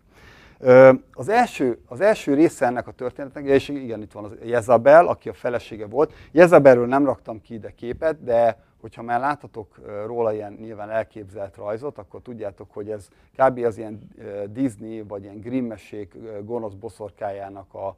Az 1.13 1.29
első, 1.29 1.79
az 1.87 2.01
első 2.01 2.33
része 2.33 2.65
ennek 2.65 2.87
a 2.87 2.91
történetnek, 2.91 3.45
és 3.45 3.69
igen, 3.69 4.01
itt 4.01 4.11
van 4.11 4.23
az 4.23 4.31
Jezabel, 4.43 5.07
aki 5.07 5.29
a 5.29 5.33
felesége 5.33 5.85
volt. 5.85 6.13
Jezabelről 6.31 6.87
nem 6.87 7.05
raktam 7.05 7.41
ki 7.41 7.53
ide 7.53 7.71
képet, 7.75 8.23
de 8.23 8.57
hogyha 8.81 9.01
már 9.01 9.19
láthatok 9.19 9.79
róla 10.05 10.33
ilyen 10.33 10.57
nyilván 10.61 10.89
elképzelt 10.89 11.55
rajzot, 11.55 11.97
akkor 11.97 12.21
tudjátok, 12.21 12.71
hogy 12.73 12.89
ez 12.89 13.07
kb. 13.37 13.57
az 13.57 13.77
ilyen 13.77 14.09
Disney 14.49 15.01
vagy 15.01 15.23
ilyen 15.23 15.39
Grimmesség 15.39 16.07
gonosz 16.43 16.73
boszorkájának 16.73 17.73
a, 17.73 17.95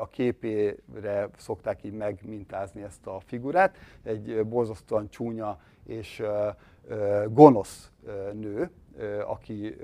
a 0.00 0.08
képére 0.10 1.28
szokták 1.36 1.84
így 1.84 1.92
megmintázni 1.92 2.82
ezt 2.82 3.06
a 3.06 3.20
figurát. 3.26 3.76
Egy 4.02 4.44
borzasztóan 4.46 5.08
csúnya 5.08 5.58
és 5.86 6.22
gonosz 7.28 7.90
nő, 8.32 8.70
aki, 9.26 9.76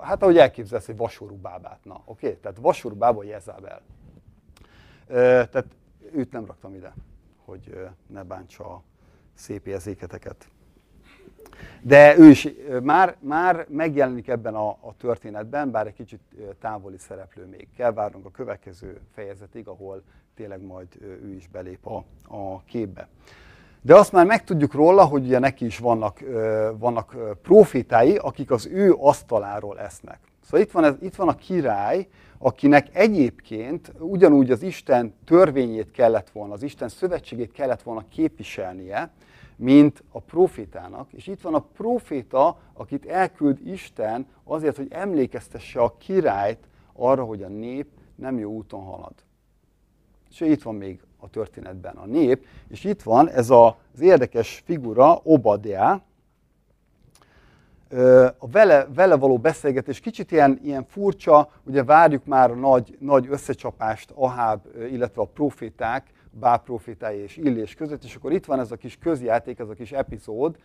hát 0.00 0.22
ahogy 0.22 0.38
elképzelsz, 0.38 0.88
egy 0.88 0.96
vasorú 0.96 1.36
bábát. 1.36 1.78
Na, 1.82 2.02
oké? 2.04 2.26
Okay? 2.26 2.38
Tehát 2.38 2.58
vasorú 2.60 2.94
bába 2.94 3.22
Jezabel. 3.22 3.82
Tehát 5.06 5.66
őt 6.12 6.32
nem 6.32 6.46
raktam 6.46 6.74
ide, 6.74 6.94
hogy 7.44 7.88
ne 8.06 8.22
bántsa 8.22 8.64
a 8.64 8.82
szép 9.34 9.66
érzéketeket. 9.66 10.48
De 11.82 12.18
ő 12.18 12.28
is 12.28 12.48
már, 12.82 13.16
már 13.20 13.66
megjelenik 13.68 14.28
ebben 14.28 14.54
a, 14.54 14.68
a 14.68 14.94
történetben, 14.96 15.70
bár 15.70 15.86
egy 15.86 15.94
kicsit 15.94 16.20
távoli 16.60 16.98
szereplő 16.98 17.46
még. 17.46 17.68
Kell 17.76 17.92
várnunk 17.92 18.26
a 18.26 18.30
következő 18.30 19.00
fejezetig, 19.14 19.68
ahol 19.68 20.02
tényleg 20.34 20.62
majd 20.62 20.88
ő 21.00 21.34
is 21.34 21.48
belép 21.48 21.86
a, 21.86 22.04
a 22.36 22.62
képbe. 22.62 23.08
De 23.82 23.94
azt 23.94 24.12
már 24.12 24.26
megtudjuk 24.26 24.74
róla, 24.74 25.04
hogy 25.04 25.24
ugye 25.24 25.38
neki 25.38 25.64
is 25.64 25.78
vannak, 25.78 26.20
vannak 26.78 27.16
profitái, 27.42 28.16
akik 28.16 28.50
az 28.50 28.66
ő 28.66 28.94
asztaláról 28.98 29.78
esznek. 29.78 30.18
Szóval 30.44 30.60
itt 30.60 30.70
van, 30.70 30.84
ez, 30.84 30.94
itt 31.00 31.14
van 31.14 31.28
a 31.28 31.34
király, 31.34 32.08
akinek 32.38 32.96
egyébként 32.96 33.92
ugyanúgy 33.98 34.50
az 34.50 34.62
Isten 34.62 35.14
törvényét 35.24 35.90
kellett 35.90 36.30
volna, 36.30 36.52
az 36.52 36.62
Isten 36.62 36.88
szövetségét 36.88 37.52
kellett 37.52 37.82
volna 37.82 38.04
képviselnie, 38.08 39.10
mint 39.56 40.02
a 40.12 40.20
profétának. 40.20 41.12
És 41.12 41.26
itt 41.26 41.40
van 41.40 41.54
a 41.54 41.64
proféta, 41.76 42.58
akit 42.72 43.06
elküld 43.06 43.66
Isten 43.66 44.26
azért, 44.44 44.76
hogy 44.76 44.88
emlékeztesse 44.90 45.80
a 45.80 45.96
királyt 45.98 46.68
arra, 46.92 47.24
hogy 47.24 47.42
a 47.42 47.48
nép 47.48 47.88
nem 48.14 48.38
jó 48.38 48.50
úton 48.50 48.82
halad. 48.82 49.14
És 50.30 50.40
itt 50.40 50.62
van 50.62 50.74
még 50.74 51.00
a 51.18 51.30
történetben 51.30 51.96
a 51.96 52.06
nép, 52.06 52.46
és 52.68 52.84
itt 52.84 53.02
van 53.02 53.28
ez 53.28 53.50
az 53.50 54.00
érdekes 54.00 54.62
figura, 54.64 55.20
Obadiah, 55.22 56.00
a 58.38 58.48
vele, 58.50 58.86
vele 58.94 59.16
való 59.16 59.38
beszélgetés 59.38 60.00
kicsit 60.00 60.32
ilyen, 60.32 60.58
ilyen 60.62 60.84
furcsa, 60.84 61.50
ugye 61.64 61.84
várjuk 61.84 62.24
már 62.24 62.50
a 62.50 62.54
nagy, 62.54 62.96
nagy 63.00 63.26
összecsapást 63.30 64.10
Aháb, 64.14 64.60
illetve 64.90 65.22
a 65.22 65.24
proféták, 65.24 66.12
Bál 66.30 66.58
profétái 66.58 67.18
és 67.18 67.36
Illés 67.36 67.74
között, 67.74 68.04
és 68.04 68.14
akkor 68.14 68.32
itt 68.32 68.44
van 68.44 68.60
ez 68.60 68.72
a 68.72 68.76
kis 68.76 68.98
közjáték, 68.98 69.58
ez 69.58 69.68
a 69.68 69.74
kis 69.74 69.92
epizód 69.92 70.56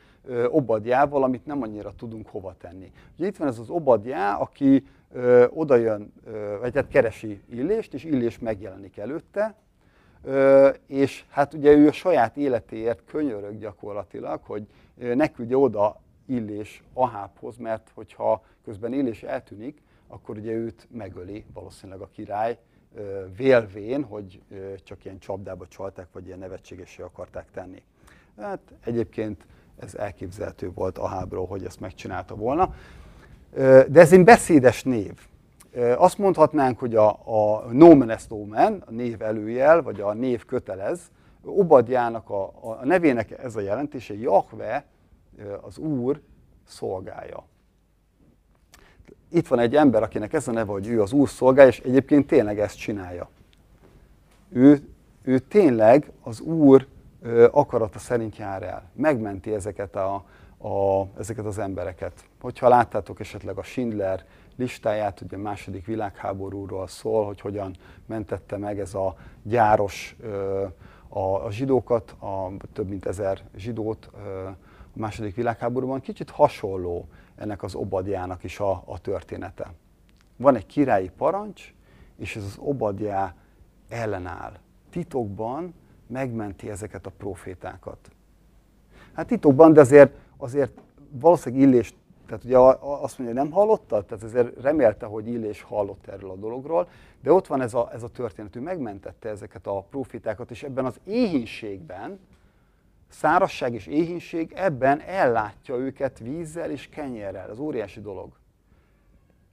Obadjával, 0.47 1.23
amit 1.23 1.45
nem 1.45 1.61
annyira 1.61 1.93
tudunk 1.97 2.27
hova 2.27 2.55
tenni. 2.59 2.91
Ugye 3.17 3.27
itt 3.27 3.37
van 3.37 3.47
ez 3.47 3.59
az 3.59 3.69
Obadjá, 3.69 4.35
aki 4.35 4.83
ö, 5.11 5.45
oda 5.49 5.75
jön, 5.75 6.13
ö, 6.25 6.57
vagy 6.59 6.75
hát 6.75 6.87
keresi 6.87 7.41
Illést, 7.49 7.93
és 7.93 8.03
Illés 8.03 8.39
megjelenik 8.39 8.97
előtte, 8.97 9.55
és 10.87 11.23
hát 11.29 11.53
ugye 11.53 11.71
ő 11.71 11.87
a 11.87 11.91
saját 11.91 12.37
életéért 12.37 13.01
könyörög 13.05 13.57
gyakorlatilag, 13.57 14.39
hogy 14.43 14.67
ne 14.95 15.31
küldje 15.31 15.57
oda 15.57 16.01
Illés 16.25 16.83
Ahábhoz, 16.93 17.57
mert 17.57 17.91
hogyha 17.93 18.43
közben 18.63 18.93
Illés 18.93 19.23
eltűnik, 19.23 19.81
akkor 20.07 20.37
ugye 20.37 20.51
őt 20.51 20.87
megöli 20.91 21.45
valószínűleg 21.53 22.01
a 22.01 22.09
király, 22.13 22.57
vélvén, 23.37 24.03
hogy 24.03 24.41
csak 24.83 25.05
ilyen 25.05 25.19
csapdába 25.19 25.67
csalták, 25.67 26.07
vagy 26.11 26.25
ilyen 26.25 26.39
nevetségesé 26.39 27.01
akarták 27.01 27.51
tenni. 27.51 27.83
Hát 28.37 28.59
egyébként 28.83 29.45
ez 29.79 29.95
elképzelhető 29.95 30.71
volt 30.71 30.97
Ahábról, 30.97 31.45
hogy 31.45 31.65
ezt 31.65 31.79
megcsinálta 31.79 32.35
volna. 32.35 32.75
De 33.87 33.99
ez 33.99 34.13
egy 34.13 34.23
beszédes 34.23 34.83
név. 34.83 35.27
Azt 35.97 36.17
mondhatnánk, 36.17 36.79
hogy 36.79 36.95
a, 36.95 37.09
a 37.09 37.65
nomen 37.71 38.09
est 38.09 38.31
omen, 38.31 38.83
a 38.85 38.91
név 38.91 39.21
előjel, 39.21 39.81
vagy 39.81 40.01
a 40.01 40.13
név 40.13 40.45
kötelez, 40.45 40.99
Obadjának 41.45 42.29
a, 42.29 42.53
a 42.61 42.85
nevének 42.85 43.31
ez 43.31 43.55
a 43.55 43.59
jelentése, 43.59 44.13
Jahve, 44.13 44.85
az 45.61 45.77
Úr 45.77 46.21
szolgája. 46.67 47.45
Itt 49.29 49.47
van 49.47 49.59
egy 49.59 49.75
ember, 49.75 50.03
akinek 50.03 50.33
ez 50.33 50.47
a 50.47 50.51
neve, 50.51 50.71
hogy 50.71 50.87
ő 50.87 51.01
az 51.01 51.11
Úr 51.11 51.29
szolgája, 51.29 51.67
és 51.67 51.79
egyébként 51.79 52.27
tényleg 52.27 52.59
ezt 52.59 52.77
csinálja. 52.77 53.29
Ő, 54.49 54.87
ő 55.21 55.39
tényleg 55.39 56.11
az 56.21 56.39
Úr 56.39 56.87
akarata 57.51 57.99
szerint 57.99 58.37
jár 58.37 58.63
el. 58.63 58.89
Megmenti 58.93 59.53
ezeket, 59.53 59.95
a, 59.95 60.13
a, 60.57 61.07
ezeket 61.17 61.45
az 61.45 61.57
embereket. 61.57 62.25
Hogyha 62.41 62.67
láttátok 62.67 63.19
esetleg 63.19 63.57
a 63.57 63.63
Schindler 63.63 64.25
listáját, 64.55 65.21
ugye 65.21 65.37
második 65.37 65.85
világháborúról 65.85 66.87
szól, 66.87 67.25
hogy 67.25 67.41
hogyan 67.41 67.75
mentette 68.05 68.57
meg 68.57 68.79
ez 68.79 68.93
a 68.93 69.15
gyáros 69.43 70.15
a, 71.07 71.45
a 71.45 71.51
zsidókat, 71.51 72.11
a 72.11 72.51
több 72.73 72.87
mint 72.89 73.05
ezer 73.05 73.41
zsidót 73.55 74.09
a 74.95 74.99
második 74.99 75.35
világháborúban. 75.35 76.01
Kicsit 76.01 76.29
hasonló 76.29 77.07
ennek 77.35 77.63
az 77.63 77.75
Obadjának 77.75 78.43
is 78.43 78.59
a, 78.59 78.83
a 78.85 78.99
története. 79.01 79.73
Van 80.37 80.55
egy 80.55 80.65
királyi 80.65 81.09
parancs, 81.17 81.73
és 82.17 82.35
ez 82.35 82.43
az 82.43 82.57
Obadjá 82.57 83.35
ellenáll. 83.89 84.53
Titokban 84.89 85.73
megmenti 86.07 86.69
ezeket 86.69 87.05
a 87.05 87.11
profétákat. 87.17 88.11
Hát 89.13 89.27
titokban, 89.27 89.73
de 89.73 89.79
azért, 89.79 90.15
azért 90.37 90.81
valószínűleg 91.11 91.67
Illés, 91.67 91.93
tehát 92.25 92.43
ugye 92.43 92.57
azt 92.79 93.19
mondja, 93.19 93.43
nem 93.43 93.51
hallotta, 93.51 94.03
tehát 94.03 94.23
azért 94.23 94.61
remélte, 94.61 95.05
hogy 95.05 95.27
Illés 95.27 95.61
hallott 95.61 96.07
erről 96.07 96.29
a 96.29 96.35
dologról, 96.35 96.87
de 97.21 97.31
ott 97.31 97.47
van 97.47 97.61
ez 97.61 97.73
a, 97.73 97.89
ez 97.93 98.03
a 98.03 98.09
történet, 98.09 98.55
ő 98.55 98.59
megmentette 98.59 99.29
ezeket 99.29 99.67
a 99.67 99.85
profétákat, 99.89 100.51
és 100.51 100.63
ebben 100.63 100.85
az 100.85 100.99
éhínségben, 101.03 102.19
szárasság 103.13 103.73
és 103.73 103.87
éhínség, 103.87 104.51
ebben 104.55 104.99
ellátja 104.99 105.75
őket 105.75 106.19
vízzel 106.19 106.71
és 106.71 106.89
kenyerrel. 106.89 107.49
Ez 107.49 107.59
óriási 107.59 108.01
dolog. 108.01 108.31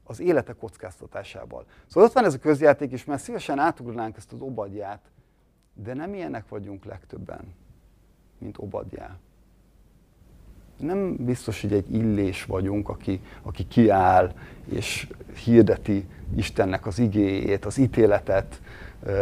Az 0.04 0.20
élete 0.20 0.52
kockáztatásával. 0.52 1.64
Szóval 1.86 2.08
ott 2.08 2.14
van 2.14 2.24
ez 2.24 2.34
a 2.34 2.38
közjáték, 2.38 2.92
és 2.92 3.04
már 3.04 3.20
szívesen 3.20 3.58
átugránk 3.58 4.16
ezt 4.16 4.32
az 4.32 4.40
obadját, 4.40 5.10
de 5.74 5.94
nem 5.94 6.14
ilyenek 6.14 6.48
vagyunk 6.48 6.84
legtöbben, 6.84 7.54
mint 8.38 8.58
obadjá. 8.58 9.18
Nem 10.80 11.16
biztos, 11.16 11.60
hogy 11.60 11.72
egy 11.72 11.94
illés 11.94 12.44
vagyunk, 12.44 12.88
aki, 12.88 13.20
aki 13.42 13.68
kiáll 13.68 14.32
és 14.64 15.08
hirdeti 15.44 16.06
Istennek 16.36 16.86
az 16.86 16.98
igéjét, 16.98 17.64
az 17.64 17.78
ítéletet, 17.78 18.60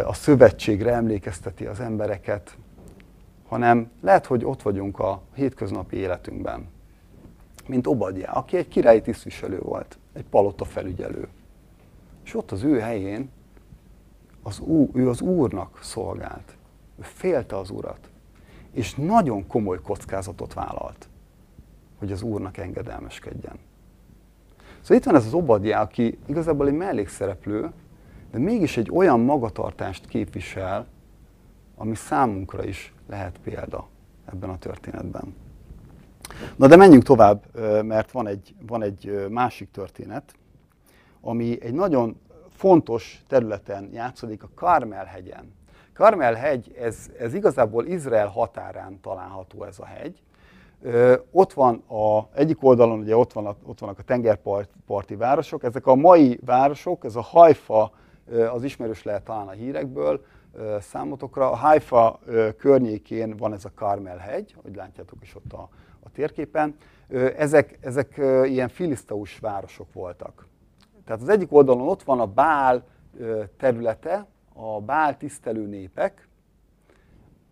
a 0.04 0.12
szövetségre 0.12 0.92
emlékezteti 0.92 1.66
az 1.66 1.80
embereket, 1.80 2.56
hanem 3.48 3.90
lehet, 4.00 4.26
hogy 4.26 4.44
ott 4.44 4.62
vagyunk 4.62 4.98
a 4.98 5.22
hétköznapi 5.34 5.96
életünkben, 5.96 6.66
mint 7.66 7.86
Obadjá, 7.86 8.32
aki 8.32 8.56
egy 8.56 8.68
királyi 8.68 9.00
tisztviselő 9.00 9.58
volt, 9.58 9.98
egy 10.12 10.24
palota 10.24 10.64
felügyelő. 10.64 11.28
És 12.24 12.34
ott 12.34 12.50
az 12.50 12.62
ő 12.62 12.78
helyén 12.78 13.30
az 14.42 14.58
ú, 14.58 14.90
ő 14.94 15.08
az 15.08 15.20
Úrnak 15.20 15.78
szolgált. 15.82 16.56
Ő 16.98 17.02
félte 17.02 17.56
az 17.56 17.70
Urat. 17.70 18.10
És 18.72 18.94
nagyon 18.94 19.46
komoly 19.46 19.80
kockázatot 19.82 20.54
vállalt, 20.54 21.08
hogy 21.98 22.12
az 22.12 22.22
Úrnak 22.22 22.56
engedelmeskedjen. 22.56 23.58
Szóval 24.80 24.96
itt 24.96 25.04
van 25.04 25.14
ez 25.14 25.26
az 25.26 25.34
Obadjá, 25.34 25.82
aki 25.82 26.18
igazából 26.26 26.66
egy 26.66 26.74
mellékszereplő, 26.74 27.70
de 28.30 28.38
mégis 28.38 28.76
egy 28.76 28.90
olyan 28.92 29.20
magatartást 29.20 30.06
képvisel, 30.06 30.86
ami 31.76 31.94
számunkra 31.94 32.64
is 32.64 32.92
lehet 33.08 33.38
példa 33.42 33.88
ebben 34.26 34.50
a 34.50 34.58
történetben. 34.58 35.34
Na 36.56 36.66
de 36.66 36.76
menjünk 36.76 37.02
tovább, 37.02 37.44
mert 37.82 38.10
van 38.10 38.26
egy, 38.26 38.54
van 38.66 38.82
egy 38.82 39.26
másik 39.30 39.70
történet, 39.70 40.34
ami 41.20 41.62
egy 41.62 41.74
nagyon 41.74 42.20
fontos 42.50 43.24
területen 43.26 43.88
játszódik, 43.92 44.42
a 44.42 44.50
Karmel 44.54 45.04
hegyen. 45.04 45.54
Karmel 45.92 46.34
hegy, 46.34 46.74
ez, 46.78 47.10
ez 47.18 47.34
igazából 47.34 47.86
Izrael 47.86 48.26
határán 48.26 49.00
található 49.00 49.64
ez 49.64 49.78
a 49.78 49.84
hegy. 49.84 50.22
Ott 51.30 51.52
van 51.52 51.74
a 51.74 52.28
egyik 52.34 52.64
oldalon, 52.64 52.98
ugye 52.98 53.16
ott, 53.16 53.32
van 53.32 53.46
a, 53.46 53.56
ott 53.66 53.78
vannak 53.78 53.98
a 53.98 54.02
tengerparti 54.02 55.14
városok, 55.16 55.62
ezek 55.62 55.86
a 55.86 55.94
mai 55.94 56.40
városok, 56.44 57.04
ez 57.04 57.16
a 57.16 57.20
Haifa, 57.20 57.92
az 58.52 58.62
ismerős 58.62 59.02
lehet 59.02 59.22
talán 59.22 59.48
a 59.48 59.50
hírekből, 59.50 60.24
számotokra. 60.80 61.50
A 61.50 61.56
Haifa 61.56 62.20
környékén 62.58 63.36
van 63.36 63.52
ez 63.52 63.64
a 63.64 63.70
Karmel 63.74 64.16
hegy, 64.16 64.56
hogy 64.62 64.74
látjátok 64.74 65.18
is 65.22 65.34
ott 65.34 65.52
a, 65.52 65.68
a 66.02 66.10
térképen. 66.10 66.76
Ezek, 67.36 67.78
ezek 67.80 68.14
ilyen 68.44 68.68
filiszteus 68.68 69.38
városok 69.38 69.92
voltak. 69.92 70.46
Tehát 71.04 71.22
az 71.22 71.28
egyik 71.28 71.52
oldalon 71.52 71.88
ott 71.88 72.02
van 72.02 72.20
a 72.20 72.26
Bál 72.26 72.84
területe, 73.56 74.26
a 74.54 74.80
Bál 74.80 75.16
tisztelő 75.16 75.66
népek, 75.66 76.28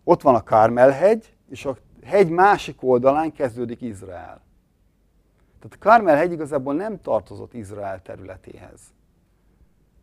ott 0.04 0.22
van 0.22 0.34
a 0.34 0.42
Karmel 0.42 0.90
hegy, 0.90 1.34
és 1.48 1.64
a 1.64 1.76
hegy 2.06 2.28
másik 2.28 2.82
oldalán 2.82 3.32
kezdődik 3.32 3.80
Izrael. 3.80 4.44
Tehát 5.58 5.74
a 5.74 5.78
Karmel 5.78 6.16
hegy 6.16 6.32
igazából 6.32 6.74
nem 6.74 7.00
tartozott 7.00 7.54
Izrael 7.54 8.02
területéhez. 8.02 8.80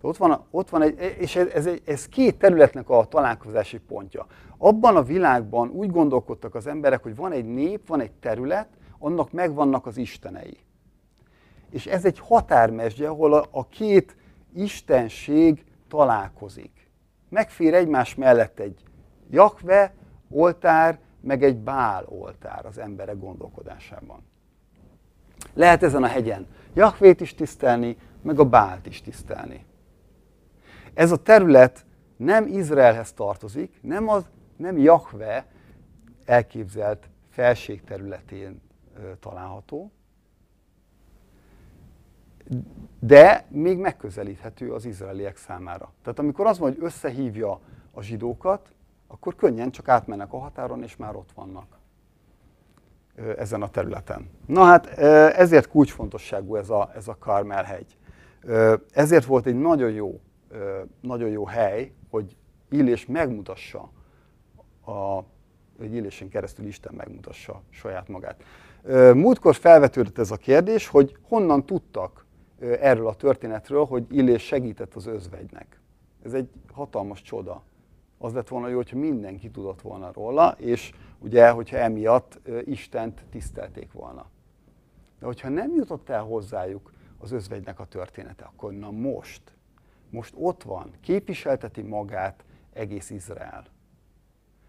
Ott 0.02 0.18
van, 0.18 0.46
ott 0.52 0.70
van 0.70 0.82
egy, 0.82 1.16
és 1.20 1.36
ez, 1.36 1.48
ez, 1.48 1.70
ez 1.86 2.08
két 2.08 2.38
területnek 2.38 2.90
a 2.90 3.06
találkozási 3.06 3.78
pontja. 3.78 4.26
Abban 4.58 4.96
a 4.96 5.04
világban 5.04 5.70
úgy 5.70 5.92
gondolkodtak 5.92 6.56
az 6.56 6.68
emberek, 6.68 7.04
hogy 7.04 7.16
van 7.16 7.32
egy 7.32 7.46
nép, 7.46 7.88
van 7.88 8.00
egy 8.00 8.12
terület, 8.12 8.68
annak 9.00 9.32
megvannak 9.32 9.86
az 9.86 9.98
istenei. 9.98 10.58
És 11.70 11.86
ez 11.86 12.06
egy 12.06 12.20
határmesdje, 12.20 13.10
ahol 13.10 13.34
a, 13.34 13.46
a 13.52 13.68
két 13.68 14.16
istenség 14.54 15.66
találkozik. 15.88 16.90
Megfér 17.30 17.74
egymás 17.74 18.16
mellett 18.16 18.60
egy 18.60 18.84
Jakve 19.30 19.94
oltár, 20.30 21.00
meg 21.24 21.44
egy 21.44 21.58
Bál 21.58 22.06
oltár 22.06 22.66
az 22.66 22.78
emberek 22.78 23.20
gondolkodásában. 23.20 24.24
Lehet 25.54 25.84
ezen 25.84 26.04
a 26.04 26.08
hegyen 26.08 26.48
Jakvét 26.74 27.22
is 27.22 27.36
tisztelni, 27.36 27.98
meg 28.22 28.40
a 28.40 28.46
Bált 28.46 28.86
is 28.86 29.02
tisztelni. 29.02 29.66
Ez 30.94 31.12
a 31.12 31.18
terület 31.18 31.86
nem 32.18 32.48
Izraelhez 32.48 33.14
tartozik, 33.14 33.80
nem, 33.82 34.08
az, 34.08 34.30
nem 34.58 34.78
Jahve 34.78 35.46
elképzelt 36.26 37.10
felség 37.30 37.84
területén 37.84 38.62
található, 39.20 39.92
de 43.00 43.46
még 43.50 43.78
megközelíthető 43.78 44.74
az 44.74 44.86
izraeliek 44.86 45.38
számára. 45.38 45.94
Tehát 46.02 46.20
amikor 46.20 46.46
az 46.46 46.60
van, 46.60 46.74
hogy 46.74 46.84
összehívja 46.84 47.60
a 47.92 48.02
zsidókat, 48.02 48.74
akkor 49.14 49.36
könnyen 49.36 49.72
csak 49.72 49.88
átmennek 49.88 50.34
a 50.34 50.38
határon, 50.38 50.84
és 50.84 50.96
már 50.96 51.16
ott 51.16 51.32
vannak 51.32 51.78
ezen 53.38 53.62
a 53.62 53.70
területen. 53.70 54.30
Na 54.46 54.64
hát 54.64 54.88
ezért 55.38 55.70
kulcsfontosságú 55.70 56.56
ez 56.56 56.70
a, 56.70 56.92
ez 56.96 57.08
a 57.08 57.18
Karmel 57.20 57.64
hegy. 57.64 57.98
Ezért 58.94 59.26
volt 59.26 59.46
egy 59.46 59.60
nagyon 59.60 59.92
jó 59.92 60.20
nagyon 61.02 61.30
jó 61.30 61.46
hely, 61.46 61.92
hogy 62.10 62.36
Illés 62.70 63.06
megmutassa, 63.06 63.90
a, 64.86 65.24
hogy 65.78 65.94
Illésen 65.94 66.30
keresztül 66.30 66.66
Isten 66.66 66.94
megmutassa 66.94 67.62
saját 67.70 68.08
magát. 68.08 68.44
Múltkor 69.14 69.56
felvetődött 69.56 70.18
ez 70.18 70.32
a 70.32 70.36
kérdés, 70.36 70.88
hogy 70.88 71.18
honnan 71.22 71.66
tudtak 71.66 72.26
erről 72.60 73.08
a 73.08 73.16
történetről, 73.16 73.86
hogy 73.86 74.06
Illés 74.10 74.44
segített 74.44 74.94
az 74.94 75.06
özvegynek. 75.06 75.80
Ez 76.26 76.34
egy 76.34 76.50
hatalmas 76.74 77.22
csoda. 77.22 77.64
Az 78.24 78.34
lett 78.34 78.48
volna 78.48 78.68
jó, 78.68 78.76
hogyha 78.76 78.98
mindenki 78.98 79.52
tudott 79.52 79.82
volna 79.82 80.12
róla, 80.12 80.56
és 80.58 80.92
ugye, 81.20 81.50
hogyha 81.50 81.78
emiatt 81.78 82.40
Istent 82.66 83.24
tisztelték 83.30 83.92
volna. 83.92 84.30
De 85.20 85.26
hogyha 85.26 85.50
nem 85.50 85.74
jutott 85.76 86.10
el 86.10 86.24
hozzájuk 86.24 86.92
az 87.18 87.32
özvegynek 87.32 87.80
a 87.80 87.86
története, 87.86 88.44
akkor 88.44 88.74
na 88.74 88.92
most, 88.92 89.42
most 90.10 90.34
ott 90.38 90.64
van, 90.64 90.92
képviselteti 91.02 91.82
magát 91.82 92.44
egész 92.74 93.10
Izrael. 93.10 93.66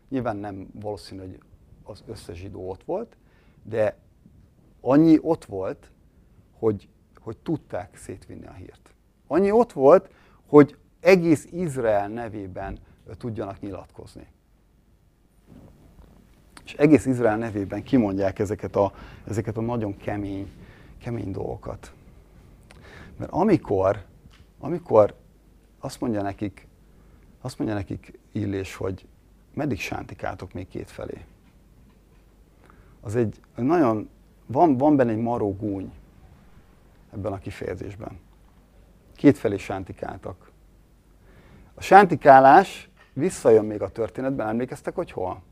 Nyilván 0.09 0.37
nem 0.37 0.69
valószínű, 0.73 1.21
hogy 1.21 1.39
az 1.83 2.03
összes 2.07 2.39
zsidó 2.39 2.71
ott 2.71 2.85
volt, 2.85 3.17
de 3.63 3.99
annyi 4.81 5.19
ott 5.21 5.45
volt, 5.45 5.91
hogy, 6.59 6.89
hogy 7.21 7.37
tudták 7.37 7.97
szétvinni 7.97 8.47
a 8.47 8.53
hírt. 8.53 8.95
Annyi 9.27 9.51
ott 9.51 9.73
volt, 9.73 10.11
hogy 10.47 10.77
egész 11.01 11.49
Izrael 11.51 12.09
nevében 12.09 12.79
tudjanak 13.19 13.61
nyilatkozni. 13.61 14.27
És 16.65 16.73
egész 16.73 17.07
Izrael 17.07 17.37
nevében 17.37 17.83
kimondják 17.83 18.39
ezeket 18.39 18.77
a, 18.77 18.93
ezeket 19.25 19.57
a 19.57 19.61
nagyon 19.61 19.97
kemény, 19.97 20.51
kemény 20.99 21.31
dolgokat. 21.31 21.93
Mert 23.17 23.31
amikor, 23.31 24.05
amikor 24.59 25.15
azt 25.81 26.01
mondja 26.01 26.23
nekik, 26.23 26.67
azt 27.41 27.59
mondja 27.59 27.77
nekik 27.77 28.19
Illés, 28.33 28.75
hogy 28.75 29.07
meddig 29.55 29.79
sántikáltok 29.79 30.53
még 30.53 30.69
két 30.69 30.91
felé. 30.91 31.25
Az 33.01 33.17
egy 33.17 33.41
nagyon, 33.57 34.09
van, 34.47 34.77
van 34.77 34.97
benne 34.97 35.11
egy 35.11 35.19
maró 35.19 35.57
gúny 35.57 35.93
ebben 37.13 37.33
a 37.33 37.39
kifejezésben. 37.39 38.19
Két 39.17 39.39
felé 39.39 39.57
sántikáltak. 39.57 40.51
A 41.75 41.83
sántikálás 41.83 42.89
visszajön 43.15 43.65
még 43.65 43.83
a 43.83 43.89
történetben, 43.89 44.49
emlékeztek, 44.49 44.95
hogy 44.95 45.11
hol? 45.11 45.43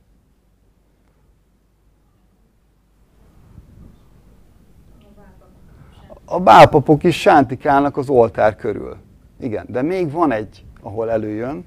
a 6.32 6.40
bálpapok 6.40 7.04
is 7.04 7.20
sántikálnak 7.20 7.96
az 7.96 8.08
oltár 8.08 8.56
körül. 8.56 8.96
Igen, 9.40 9.66
de 9.68 9.82
még 9.82 10.10
van 10.10 10.32
egy, 10.32 10.64
ahol 10.80 11.10
előjön, 11.10 11.64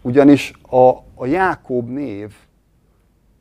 ugyanis 0.00 0.52
a, 0.68 0.88
a 1.14 1.26
Jákob 1.26 1.88
név 1.88 2.34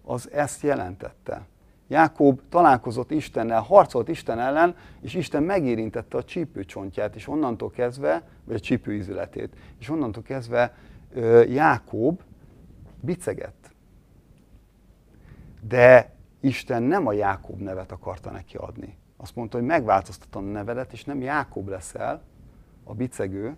az 0.03 0.31
ezt 0.31 0.61
jelentette. 0.61 1.41
Jákob 1.87 2.39
találkozott 2.49 3.11
Istennel, 3.11 3.61
harcolt 3.61 4.07
Isten 4.07 4.39
ellen, 4.39 4.75
és 5.01 5.13
Isten 5.13 5.43
megérintette 5.43 6.17
a 6.17 6.23
csípőcsontját, 6.23 7.15
és 7.15 7.27
onnantól 7.27 7.69
kezdve, 7.69 8.23
vagy 8.43 8.55
a 8.55 8.59
csípőizületét, 8.59 9.53
és 9.79 9.89
onnantól 9.89 10.23
kezdve 10.23 10.75
Jákob 11.47 12.21
bicegett. 12.99 13.71
De 15.61 16.15
Isten 16.39 16.83
nem 16.83 17.07
a 17.07 17.11
Jákob 17.11 17.59
nevet 17.59 17.91
akarta 17.91 18.31
neki 18.31 18.57
adni. 18.57 18.97
Azt 19.17 19.35
mondta, 19.35 19.57
hogy 19.57 19.65
megváltoztatom 19.65 20.47
a 20.47 20.51
nevedet, 20.51 20.93
és 20.93 21.03
nem 21.03 21.21
Jákob 21.21 21.67
leszel, 21.67 22.21
a 22.83 22.93
bicegő, 22.93 23.57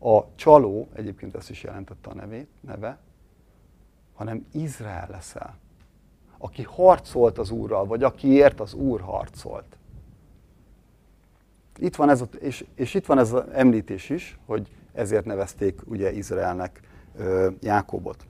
a 0.00 0.34
csaló, 0.34 0.88
egyébként 0.94 1.34
ezt 1.34 1.50
is 1.50 1.62
jelentette 1.62 2.10
a 2.10 2.14
nevét, 2.14 2.48
neve, 2.60 2.98
hanem 4.14 4.46
Izrael 4.52 5.08
leszel 5.10 5.58
aki 6.38 6.62
harcolt 6.62 7.38
az 7.38 7.50
Úrral, 7.50 7.86
vagy 7.86 8.02
akiért 8.02 8.60
az 8.60 8.74
Úr 8.74 9.00
harcolt. 9.00 9.76
Itt 11.76 11.96
van 11.96 12.10
ez 12.10 12.20
a, 12.20 12.24
és, 12.24 12.64
és 12.74 12.94
itt 12.94 13.06
van 13.06 13.18
ez 13.18 13.32
az 13.32 13.44
említés 13.52 14.10
is, 14.10 14.38
hogy 14.46 14.68
ezért 14.98 15.24
nevezték 15.24 15.80
ugye 15.84 16.12
Izraelnek 16.12 16.80
Jákobot. 17.60 18.26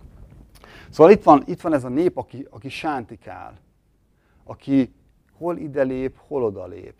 Szóval 0.90 1.12
itt 1.12 1.22
van, 1.22 1.42
itt 1.46 1.60
van 1.60 1.72
ez 1.72 1.84
a 1.84 1.88
nép, 1.88 2.16
aki, 2.16 2.46
aki 2.50 2.68
sántikál, 2.68 3.58
aki 4.44 4.92
hol 5.38 5.56
ide 5.56 5.82
lép, 5.82 6.16
hol 6.26 6.44
oda 6.44 6.66
lép. 6.66 6.94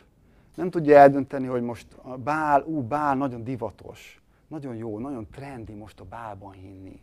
Nem 0.54 0.70
tudja 0.70 0.98
eldönteni, 0.98 1.46
hogy 1.46 1.62
most 1.62 1.86
a 2.02 2.16
bál, 2.16 2.62
ú, 2.62 2.82
bál 2.82 3.16
nagyon 3.16 3.44
divatos, 3.44 4.20
nagyon 4.48 4.74
jó, 4.74 4.98
nagyon 4.98 5.26
trendi 5.30 5.72
most 5.72 6.00
a 6.00 6.04
bálban 6.04 6.52
hinni. 6.52 7.00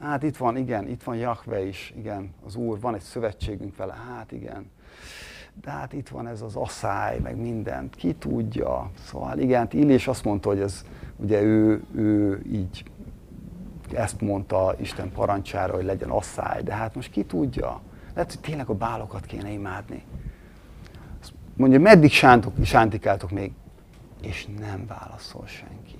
Hát 0.00 0.22
itt 0.22 0.36
van, 0.36 0.56
igen, 0.56 0.88
itt 0.88 1.02
van 1.02 1.16
Jahve 1.16 1.62
is, 1.64 1.92
igen, 1.96 2.34
az 2.46 2.56
Úr, 2.56 2.80
van 2.80 2.94
egy 2.94 3.00
szövetségünk 3.00 3.76
vele, 3.76 3.92
hát 3.92 4.32
igen. 4.32 4.70
De 5.62 5.70
hát 5.70 5.92
itt 5.92 6.08
van 6.08 6.26
ez 6.26 6.42
az 6.42 6.56
asszály, 6.56 7.18
meg 7.18 7.36
mindent, 7.36 7.94
ki 7.94 8.14
tudja. 8.14 8.90
Szóval 9.04 9.38
igen, 9.38 9.68
Illés 9.70 10.08
azt 10.08 10.24
mondta, 10.24 10.48
hogy 10.48 10.60
ez, 10.60 10.84
ugye 11.16 11.42
ő, 11.42 11.82
ő 11.94 12.42
így 12.52 12.84
ezt 13.92 14.20
mondta 14.20 14.74
Isten 14.80 15.12
parancsára, 15.12 15.74
hogy 15.74 15.84
legyen 15.84 16.10
asszály, 16.10 16.62
de 16.62 16.74
hát 16.74 16.94
most 16.94 17.10
ki 17.10 17.24
tudja? 17.24 17.80
Lehet, 18.14 18.32
hogy 18.32 18.40
tényleg 18.40 18.68
a 18.68 18.74
bálokat 18.74 19.26
kéne 19.26 19.50
imádni. 19.50 20.02
mondja, 21.56 21.80
meddig 21.80 22.10
sántok, 22.10 22.52
sántikáltok 22.62 23.30
még? 23.30 23.52
És 24.22 24.46
nem 24.58 24.86
válaszol 24.86 25.46
senki 25.46 25.90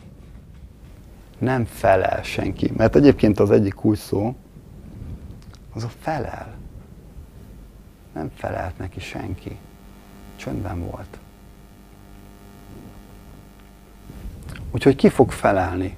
nem 1.41 1.65
felel 1.65 2.23
senki. 2.23 2.73
Mert 2.77 2.97
egyébként 2.97 3.41
az 3.41 3.51
egyik 3.51 3.75
kulcs 3.75 3.99
szó, 3.99 4.35
az 5.75 5.85
a 5.85 5.89
felel. 6.01 6.55
Nem 8.13 8.31
felelt 8.35 8.79
neki 8.79 9.01
senki. 9.01 9.59
Csöndben 10.37 10.91
volt. 10.91 11.19
Úgyhogy 14.71 14.97
ki 14.97 15.09
fog 15.09 15.31
felelni? 15.31 15.97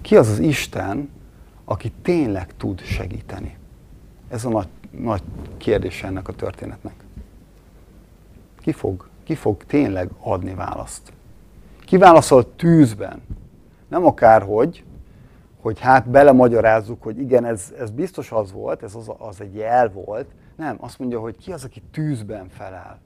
Ki 0.00 0.16
az 0.16 0.28
az 0.28 0.38
Isten, 0.38 1.10
aki 1.64 1.92
tényleg 2.02 2.56
tud 2.56 2.80
segíteni? 2.80 3.56
Ez 4.28 4.44
a 4.44 4.48
nagy, 4.48 4.68
nagy 4.90 5.22
kérdés 5.56 6.02
ennek 6.02 6.28
a 6.28 6.32
történetnek. 6.32 6.94
Ki 8.60 8.72
fog, 8.72 9.08
ki 9.24 9.34
fog 9.34 9.64
tényleg 9.64 10.10
adni 10.18 10.54
választ? 10.54 11.12
Ki 11.84 11.96
válaszol 11.96 12.56
tűzben? 12.56 13.22
nem 13.92 14.06
akárhogy, 14.06 14.84
hogy 15.60 15.80
hát 15.80 16.08
belemagyarázzuk, 16.08 17.02
hogy 17.02 17.18
igen, 17.18 17.44
ez, 17.44 17.72
ez 17.78 17.90
biztos 17.90 18.32
az 18.32 18.52
volt, 18.52 18.82
ez 18.82 18.94
az, 18.94 19.10
az 19.18 19.40
egy 19.40 19.54
jel 19.54 19.88
volt. 19.88 20.26
Nem, 20.56 20.76
azt 20.80 20.98
mondja, 20.98 21.20
hogy 21.20 21.36
ki 21.36 21.52
az, 21.52 21.64
aki 21.64 21.82
tűzben 21.90 22.48
felel. 22.48 23.00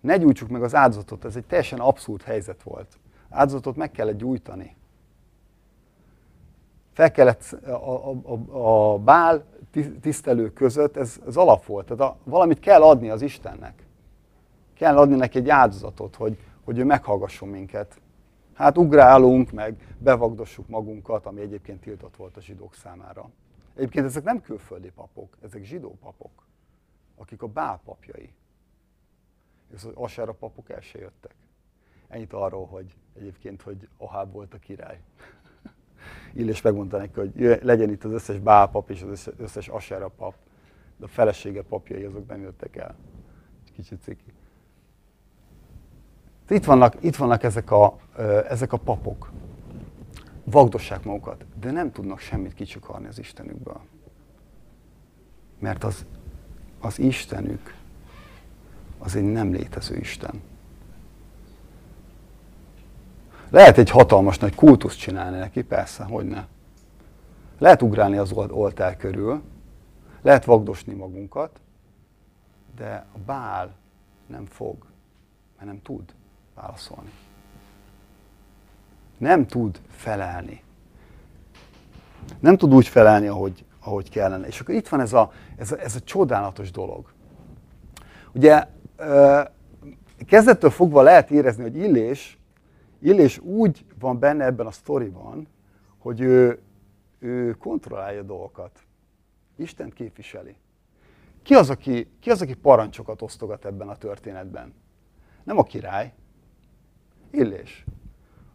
Ne 0.00 0.16
gyújtsuk 0.16 0.48
meg 0.48 0.62
az 0.62 0.74
áldozatot, 0.74 1.24
ez 1.24 1.36
egy 1.36 1.46
teljesen 1.46 1.78
abszurd 1.78 2.22
helyzet 2.22 2.62
volt. 2.62 2.98
Áldozatot 3.30 3.76
meg 3.76 3.90
kellett 3.90 4.18
gyújtani. 4.18 4.76
Fel 6.92 7.10
kellett 7.10 7.56
a, 7.64 7.70
a, 7.70 8.14
a, 8.22 8.92
a 8.92 8.98
bál 8.98 9.44
tisztelő 10.00 10.52
között, 10.52 10.96
ez, 10.96 11.20
ez 11.26 11.36
alap 11.36 11.64
volt. 11.64 11.86
Tehát 11.86 12.12
a, 12.12 12.16
valamit 12.24 12.60
kell 12.60 12.82
adni 12.82 13.10
az 13.10 13.22
Istennek. 13.22 13.86
Kell 14.74 14.96
adni 14.96 15.16
neki 15.16 15.38
egy 15.38 15.48
áldozatot, 15.48 16.16
hogy, 16.16 16.38
hogy 16.64 16.78
ő 16.78 16.84
meghallgasson 16.84 17.48
minket. 17.48 18.00
Hát 18.54 18.78
ugrálunk, 18.78 19.50
meg 19.50 19.94
bevagdossuk 19.98 20.68
magunkat, 20.68 21.26
ami 21.26 21.40
egyébként 21.40 21.80
tiltott 21.80 22.16
volt 22.16 22.36
a 22.36 22.40
zsidók 22.40 22.74
számára. 22.74 23.30
Egyébként 23.74 24.06
ezek 24.06 24.24
nem 24.24 24.40
külföldi 24.40 24.90
papok, 24.90 25.36
ezek 25.42 25.64
zsidó 25.64 25.96
papok, 26.00 26.46
akik 27.16 27.42
a 27.42 27.46
bál 27.46 27.80
papjai. 27.84 28.34
És 29.74 29.84
az 29.84 29.90
asára 29.94 30.32
papok 30.32 30.70
el 30.70 30.80
se 30.80 30.98
jöttek. 30.98 31.34
Ennyit 32.08 32.32
arról, 32.32 32.66
hogy 32.66 32.96
egyébként, 33.14 33.62
hogy 33.62 33.88
Aháb 33.96 34.32
volt 34.32 34.54
a 34.54 34.58
király. 34.58 35.00
Illés 36.34 36.62
megmondta 36.62 36.96
neki, 36.96 37.20
hogy 37.20 37.58
legyen 37.62 37.90
itt 37.90 38.04
az 38.04 38.12
összes 38.12 38.38
bálpap 38.38 38.90
és 38.90 39.02
az 39.02 39.30
összes 39.36 39.68
asára 39.68 40.08
pap, 40.08 40.34
de 40.96 41.04
a 41.04 41.08
felesége 41.08 41.62
papjai 41.62 42.04
azok 42.04 42.26
nem 42.28 42.40
jöttek 42.40 42.76
el. 42.76 42.96
Kicsit 43.74 44.02
ciki. 44.02 44.32
Itt 46.48 46.64
vannak, 46.64 46.96
itt 47.00 47.16
vannak 47.16 47.42
ezek, 47.42 47.70
a, 47.70 47.96
ezek 48.48 48.72
a 48.72 48.76
papok. 48.76 49.30
Vagdossák 50.44 51.04
magukat, 51.04 51.44
de 51.60 51.70
nem 51.70 51.92
tudnak 51.92 52.18
semmit 52.18 52.54
kicsikarni 52.54 53.06
az 53.06 53.18
Istenükből. 53.18 53.80
Mert 55.58 55.84
az, 55.84 56.04
az 56.80 56.98
Istenük 56.98 57.74
az 58.98 59.16
egy 59.16 59.24
nem 59.24 59.52
létező 59.52 59.96
Isten. 59.96 60.42
Lehet 63.50 63.78
egy 63.78 63.90
hatalmas 63.90 64.38
nagy 64.38 64.54
kultuszt 64.54 64.98
csinálni 64.98 65.38
neki, 65.38 65.62
persze, 65.62 66.04
hogy 66.04 66.24
ne. 66.24 66.44
Lehet 67.58 67.82
ugrálni 67.82 68.16
az 68.16 68.32
oltár 68.32 68.96
körül, 68.96 69.42
lehet 70.22 70.44
vagdosni 70.44 70.94
magunkat, 70.94 71.60
de 72.76 73.06
a 73.12 73.18
bál 73.26 73.74
nem 74.26 74.46
fog, 74.46 74.86
mert 75.56 75.66
nem 75.66 75.82
tud 75.82 76.14
válaszolni. 76.54 77.10
Nem 79.22 79.46
tud 79.46 79.80
felelni. 79.88 80.62
Nem 82.40 82.56
tud 82.56 82.74
úgy 82.74 82.86
felelni, 82.86 83.26
ahogy, 83.26 83.64
ahogy 83.80 84.10
kellene. 84.10 84.46
És 84.46 84.60
akkor 84.60 84.74
itt 84.74 84.88
van 84.88 85.00
ez 85.00 85.12
a, 85.12 85.32
ez 85.56 85.72
a, 85.72 85.80
ez 85.80 85.94
a 85.94 86.00
csodálatos 86.00 86.70
dolog. 86.70 87.12
Ugye 88.34 88.66
kezdettől 90.26 90.70
fogva 90.70 91.02
lehet 91.02 91.30
érezni, 91.30 91.62
hogy 91.62 91.76
Illés, 91.76 92.38
Illés 93.00 93.38
úgy 93.38 93.84
van 93.98 94.18
benne 94.18 94.44
ebben 94.44 94.66
a 94.66 94.70
sztoriban, 94.70 95.46
hogy 95.98 96.20
ő, 96.20 96.60
ő 97.18 97.52
kontrollálja 97.52 98.22
dolgokat. 98.22 98.78
Isten 99.56 99.90
képviseli. 99.90 100.56
Ki 101.42 101.54
az, 101.54 101.70
aki, 101.70 102.10
ki 102.20 102.30
az, 102.30 102.42
aki 102.42 102.54
parancsokat 102.54 103.22
osztogat 103.22 103.64
ebben 103.64 103.88
a 103.88 103.96
történetben? 103.96 104.74
Nem 105.44 105.58
a 105.58 105.62
király, 105.62 106.12
Illés. 107.30 107.84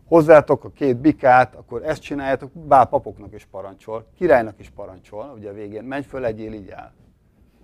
Hozzátok 0.08 0.63
a 0.63 0.70
két 0.70 0.98
bikát, 0.98 1.56
akkor 1.56 1.84
ezt 1.84 2.02
csináljátok, 2.02 2.52
bár 2.52 2.89
papoknak 2.89 3.34
is 3.34 3.46
parancsol, 3.46 4.08
királynak 4.15 4.60
is 4.60 4.70
parancsol, 4.70 5.34
ugye 5.36 5.50
a 5.50 5.54
végén, 5.54 5.84
menj 5.84 6.04
föl, 6.04 6.20
legyél 6.20 6.54
így 6.54 6.70
el. 6.70 6.93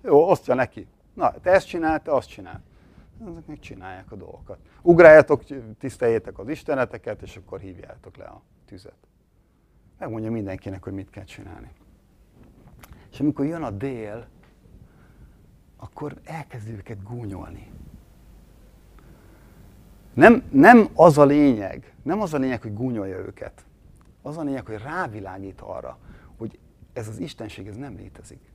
Jó, 0.02 0.30
osztja 0.30 0.54
neki. 0.54 0.86
Na, 1.14 1.30
te 1.30 1.50
ezt 1.50 1.66
csinál, 1.66 2.02
te 2.02 2.12
azt 2.12 2.28
csinál. 2.28 2.62
Ezek 3.30 3.46
meg 3.46 3.58
csinálják 3.58 4.12
a 4.12 4.16
dolgokat. 4.16 4.58
Ugráljatok, 4.82 5.42
tiszteljétek 5.78 6.38
az 6.38 6.48
isteneteket, 6.48 7.22
és 7.22 7.36
akkor 7.36 7.60
hívjátok 7.60 8.16
le 8.16 8.24
a 8.24 8.42
tüzet. 8.66 9.08
Megmondja 9.98 10.30
mindenkinek, 10.30 10.82
hogy 10.82 10.92
mit 10.92 11.10
kell 11.10 11.24
csinálni. 11.24 11.70
És 13.12 13.20
amikor 13.20 13.44
jön 13.44 13.62
a 13.62 13.70
dél, 13.70 14.26
akkor 15.76 16.14
elkezd 16.24 16.68
őket 16.68 17.02
gúnyolni. 17.02 17.70
Nem, 20.14 20.42
nem 20.50 20.88
az 20.94 21.18
a 21.18 21.24
lényeg, 21.24 21.94
nem 22.02 22.20
az 22.20 22.34
a 22.34 22.38
lényeg, 22.38 22.62
hogy 22.62 22.74
gúnyolja 22.74 23.18
őket. 23.18 23.64
Az 24.22 24.36
a 24.36 24.42
lényeg, 24.42 24.66
hogy 24.66 24.82
rávilágít 24.82 25.60
arra, 25.60 25.98
hogy 26.36 26.58
ez 26.92 27.08
az 27.08 27.18
istenség, 27.18 27.66
ez 27.66 27.76
nem 27.76 27.96
létezik. 27.96 28.52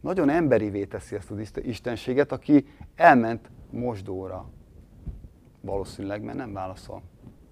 Nagyon 0.00 0.28
emberivé 0.28 0.84
teszi 0.84 1.14
ezt 1.14 1.30
az 1.30 1.52
istenséget, 1.62 2.32
aki 2.32 2.66
elment 2.94 3.50
mosdóra. 3.70 4.48
Valószínűleg, 5.60 6.22
mert 6.22 6.36
nem 6.36 6.52
válaszol. 6.52 7.02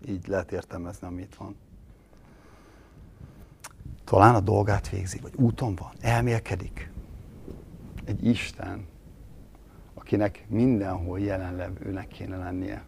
Így 0.08 0.26
lehet 0.26 0.52
értelmezni, 0.52 1.06
amit 1.06 1.36
van. 1.36 1.56
Talán 4.04 4.34
a 4.34 4.40
dolgát 4.40 4.88
végzi, 4.88 5.18
vagy 5.18 5.34
úton 5.36 5.74
van, 5.74 5.90
elmélkedik. 6.00 6.90
Egy 8.04 8.26
Isten, 8.26 8.86
akinek 10.10 10.44
mindenhol 10.48 11.20
jelenlevőnek 11.20 12.08
kéne 12.08 12.36
lennie. 12.36 12.82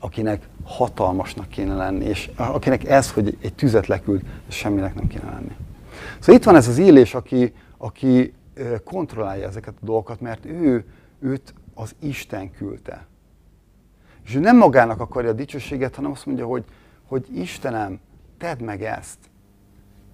Akinek 0.00 0.48
hatalmasnak 0.64 1.48
kéne 1.48 1.74
lenni, 1.74 2.04
és 2.04 2.30
akinek 2.36 2.84
ez, 2.84 3.12
hogy 3.12 3.38
egy 3.40 3.54
tüzet 3.54 3.86
leküld, 3.86 4.22
semminek 4.48 4.94
nem 4.94 5.06
kéne 5.06 5.30
lenni. 5.30 5.56
Szóval 6.18 6.34
itt 6.34 6.44
van 6.44 6.56
ez 6.56 6.68
az 6.68 6.78
élés, 6.78 7.14
aki, 7.14 7.54
aki 7.76 8.32
kontrollálja 8.84 9.46
ezeket 9.46 9.74
a 9.80 9.84
dolgokat, 9.84 10.20
mert 10.20 10.44
ő, 10.44 10.84
őt 11.20 11.54
az 11.74 11.94
Isten 12.00 12.50
küldte. 12.50 13.06
És 14.24 14.34
ő 14.34 14.38
nem 14.38 14.56
magának 14.56 15.00
akarja 15.00 15.30
a 15.30 15.32
dicsőséget, 15.32 15.94
hanem 15.94 16.10
azt 16.10 16.26
mondja, 16.26 16.46
hogy, 16.46 16.64
hogy 17.04 17.26
Istenem, 17.38 18.00
tedd 18.38 18.62
meg 18.62 18.82
ezt, 18.82 19.18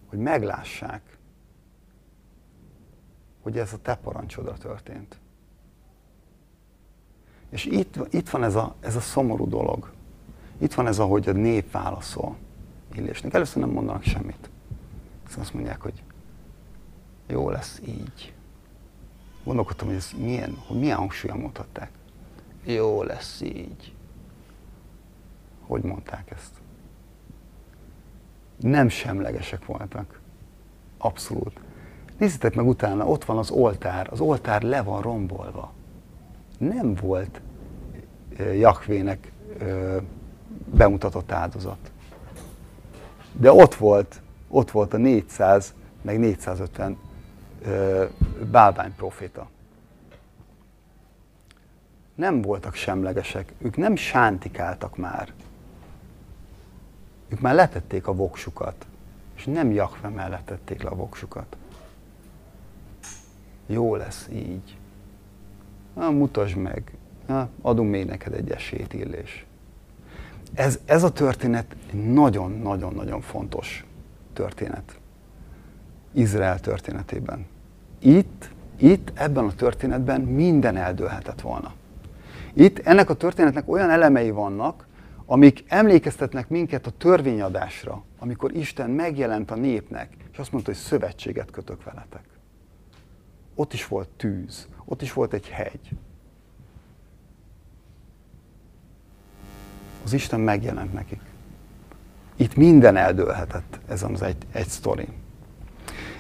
hogy 0.07 0.19
meglássák, 0.19 1.16
hogy 3.47 3.59
ez 3.59 3.73
a 3.73 3.79
te 3.83 3.95
parancsodra 3.95 4.53
történt. 4.53 5.19
És 7.51 7.65
itt, 7.65 7.97
itt 8.11 8.29
van 8.29 8.45
ez 8.45 8.55
a, 8.55 8.75
ez 8.81 8.97
a 8.97 9.01
szomorú 9.01 9.49
dolog. 9.49 9.93
Itt 10.59 10.75
van 10.75 10.87
ez, 10.87 10.99
ahogy 10.99 11.29
a 11.29 11.33
nép 11.33 11.71
válaszol 11.71 12.37
Illésnek. 12.95 13.35
Először 13.35 13.63
nem 13.63 13.71
mondanak 13.71 14.03
semmit. 14.03 14.51
Szóval 15.27 15.45
azt 15.45 15.55
mondják, 15.55 15.81
hogy 15.81 16.03
jó 17.27 17.51
lesz 17.51 17.81
így. 17.87 18.35
Gondolkodtam, 19.45 19.87
hogy 19.87 19.97
ez 19.97 20.11
milyen, 20.17 20.57
hogy 20.67 20.79
milyen 20.79 20.97
hangsúlyan 20.97 21.39
mondhatták. 21.39 21.91
Jó 22.65 23.03
lesz 23.03 23.41
így. 23.41 23.95
Hogy 25.67 25.83
mondták 25.83 26.31
ezt? 26.31 26.53
Nem 28.57 28.89
semlegesek 28.89 29.65
voltak. 29.65 30.21
Abszolút. 30.99 31.66
Nézzétek 32.19 32.55
meg 32.55 32.67
utána, 32.67 33.07
ott 33.07 33.25
van 33.25 33.39
az 33.39 33.51
oltár. 33.51 34.09
Az 34.11 34.21
oltár 34.21 34.63
le 34.63 34.83
van 34.83 35.03
rombolva. 35.03 35.73
Nem 36.59 36.95
volt 36.95 37.41
Jakvének 38.39 39.33
bemutatott 40.65 41.33
áldozat. 41.33 41.91
De 43.33 43.53
ott 43.53 43.75
volt, 43.75 44.21
ott 44.49 44.71
volt 44.71 44.95
a 44.95 44.97
400, 44.97 45.75
meg 46.03 46.19
450 46.19 46.99
bálvány 48.51 48.95
proféta. 48.95 49.49
Nem 52.15 52.43
voltak 52.43 52.75
semlegesek, 52.75 53.53
ők 53.59 53.77
nem 53.77 53.97
sántikáltak 53.97 54.97
már. 54.97 55.33
Ők 57.29 57.41
már 57.41 57.55
letették 57.55 58.07
a 58.07 58.15
voksukat, 58.15 58.87
és 59.37 59.45
nem 59.45 59.71
Jakve 59.73 60.09
mellett 60.09 60.47
tették 60.47 60.83
le 60.83 60.89
a 60.89 60.95
voksukat. 60.95 61.57
Jó 63.67 63.97
lesz 63.97 64.29
így. 64.33 64.77
Na, 65.95 66.11
mutasd 66.11 66.57
meg. 66.57 66.97
Na, 67.27 67.49
adunk 67.63 67.91
még 67.91 68.07
neked 68.07 68.33
egy 68.33 68.51
esélyt, 68.51 68.95
Illés. 68.95 69.47
Ez, 70.55 70.81
ez 70.85 71.03
a 71.03 71.11
történet 71.11 71.77
nagyon-nagyon-nagyon 71.93 73.21
fontos 73.21 73.85
történet. 74.33 74.99
Izrael 76.13 76.61
történetében. 76.61 77.47
Itt, 77.99 78.51
itt, 78.77 79.13
ebben 79.15 79.45
a 79.45 79.55
történetben 79.55 80.21
minden 80.21 80.77
eldőlhetett 80.77 81.41
volna. 81.41 81.75
Itt 82.53 82.79
ennek 82.79 83.11
a 83.11 83.15
történetnek 83.15 83.69
olyan 83.69 83.91
elemei 83.91 84.31
vannak, 84.31 84.87
amik 85.27 85.65
emlékeztetnek 85.69 86.49
minket 86.49 86.87
a 86.87 86.91
törvényadásra, 86.91 88.03
amikor 88.19 88.55
Isten 88.55 88.91
megjelent 88.91 89.51
a 89.51 89.55
népnek, 89.55 90.17
és 90.33 90.39
azt 90.39 90.53
mondta, 90.53 90.71
hogy 90.71 90.81
szövetséget 90.81 91.51
kötök 91.51 91.85
veletek. 91.85 92.36
Ott 93.59 93.73
is 93.73 93.87
volt 93.87 94.09
tűz, 94.09 94.69
ott 94.85 95.03
is 95.03 95.13
volt 95.13 95.33
egy 95.33 95.49
hegy. 95.49 95.91
Az 100.05 100.13
Isten 100.13 100.41
megjelent 100.41 100.93
nekik. 100.93 101.21
Itt 102.37 102.57
minden 102.57 102.97
eldőlhetett, 102.97 103.81
ez 103.89 104.03
az 104.03 104.23
egy, 104.23 104.47
egy 104.53 104.69
sztori. 104.69 105.09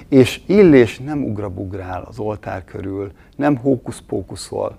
És 0.09 0.42
Illés 0.46 0.99
nem 0.99 1.25
ugrabugrál 1.25 2.03
az 2.03 2.18
oltár 2.18 2.64
körül, 2.64 3.12
nem 3.37 3.57
hókusz-pókuszol. 3.57 4.79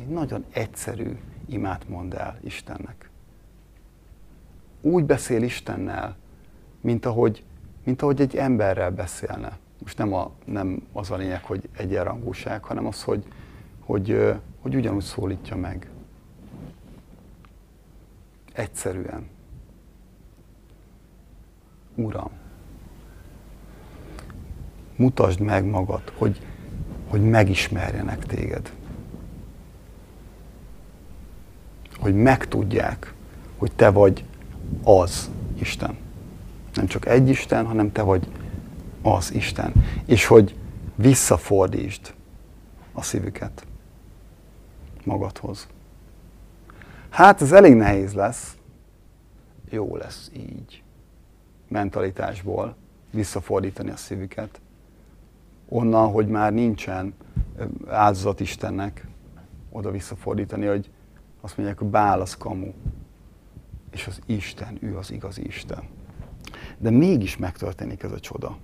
Egy 0.00 0.08
nagyon 0.08 0.44
egyszerű 0.52 1.16
imát 1.46 1.88
mond 1.88 2.14
el 2.14 2.38
Istennek. 2.44 3.10
Úgy 4.80 5.04
beszél 5.04 5.42
Istennel, 5.42 6.16
mint 6.80 7.06
ahogy, 7.06 7.44
mint 7.84 8.02
ahogy 8.02 8.20
egy 8.20 8.36
emberrel 8.36 8.90
beszélne. 8.90 9.58
Most 9.82 9.98
nem, 9.98 10.14
a, 10.14 10.30
nem 10.44 10.82
az 10.92 11.10
a 11.10 11.16
lényeg, 11.16 11.44
hogy 11.44 11.68
egyenrangúság, 11.76 12.64
hanem 12.64 12.86
az, 12.86 13.02
hogy, 13.02 13.24
hogy, 13.80 14.34
hogy 14.60 14.74
ugyanúgy 14.74 15.02
szólítja 15.02 15.56
meg. 15.56 15.90
Egyszerűen. 18.52 19.28
Uram, 21.94 22.30
mutasd 24.96 25.40
meg 25.40 25.64
magad, 25.64 26.12
hogy, 26.16 26.40
hogy 27.08 27.22
megismerjenek 27.22 28.24
téged. 28.24 28.72
Hogy 31.98 32.14
megtudják, 32.14 33.14
hogy 33.58 33.72
te 33.72 33.90
vagy 33.90 34.24
az 34.82 35.30
Isten. 35.58 35.96
Nem 36.74 36.86
csak 36.86 37.06
egy 37.06 37.28
Isten, 37.28 37.66
hanem 37.66 37.92
te 37.92 38.02
vagy 38.02 38.28
az 39.02 39.34
Isten. 39.34 39.72
És 40.06 40.26
hogy 40.26 40.56
visszafordítsd 40.94 42.14
a 42.92 43.02
szívüket 43.02 43.66
magadhoz. 45.04 45.68
Hát 47.08 47.42
ez 47.42 47.52
elég 47.52 47.74
nehéz 47.74 48.12
lesz. 48.12 48.56
Jó 49.70 49.96
lesz 49.96 50.30
így. 50.36 50.82
Mentalitásból 51.68 52.76
visszafordítani 53.10 53.90
a 53.90 53.96
szívüket 53.96 54.60
onnan, 55.68 56.10
hogy 56.10 56.28
már 56.28 56.52
nincsen 56.52 57.14
áldozat 57.88 58.40
Istennek, 58.40 59.06
oda 59.70 59.90
visszafordítani, 59.90 60.66
hogy 60.66 60.90
azt 61.40 61.56
mondják, 61.56 61.78
hogy 61.78 61.88
Bál 61.88 62.20
az 62.20 62.36
kamu, 62.36 62.72
és 63.90 64.06
az 64.06 64.20
Isten, 64.26 64.78
ő 64.80 64.96
az 64.96 65.10
igazi 65.10 65.46
Isten. 65.46 65.82
De 66.78 66.90
mégis 66.90 67.36
megtörténik 67.36 68.02
ez 68.02 68.12
a 68.12 68.20
csoda. 68.20 68.56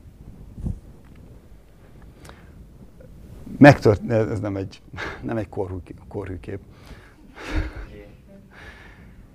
Megtört, 3.58 4.10
ez 4.10 4.40
nem 4.40 4.56
egy, 4.56 4.82
nem 5.22 5.36
egy 5.36 5.48
korhű, 5.48 5.76
korhű 6.08 6.40
kép. 6.40 6.60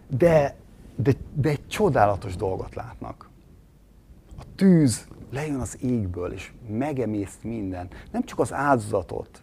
De, 0.08 0.56
de, 0.96 1.12
de 1.34 1.50
egy 1.50 1.68
csodálatos 1.68 2.36
dolgot 2.36 2.76
látnak. 2.76 3.30
A 4.40 4.44
tűz 4.56 5.08
lejön 5.32 5.60
az 5.60 5.78
égből, 5.82 6.32
és 6.32 6.52
megemészt 6.70 7.44
minden. 7.44 7.88
Nem 8.12 8.24
csak 8.24 8.40
az 8.40 8.54
áldozatot. 8.54 9.42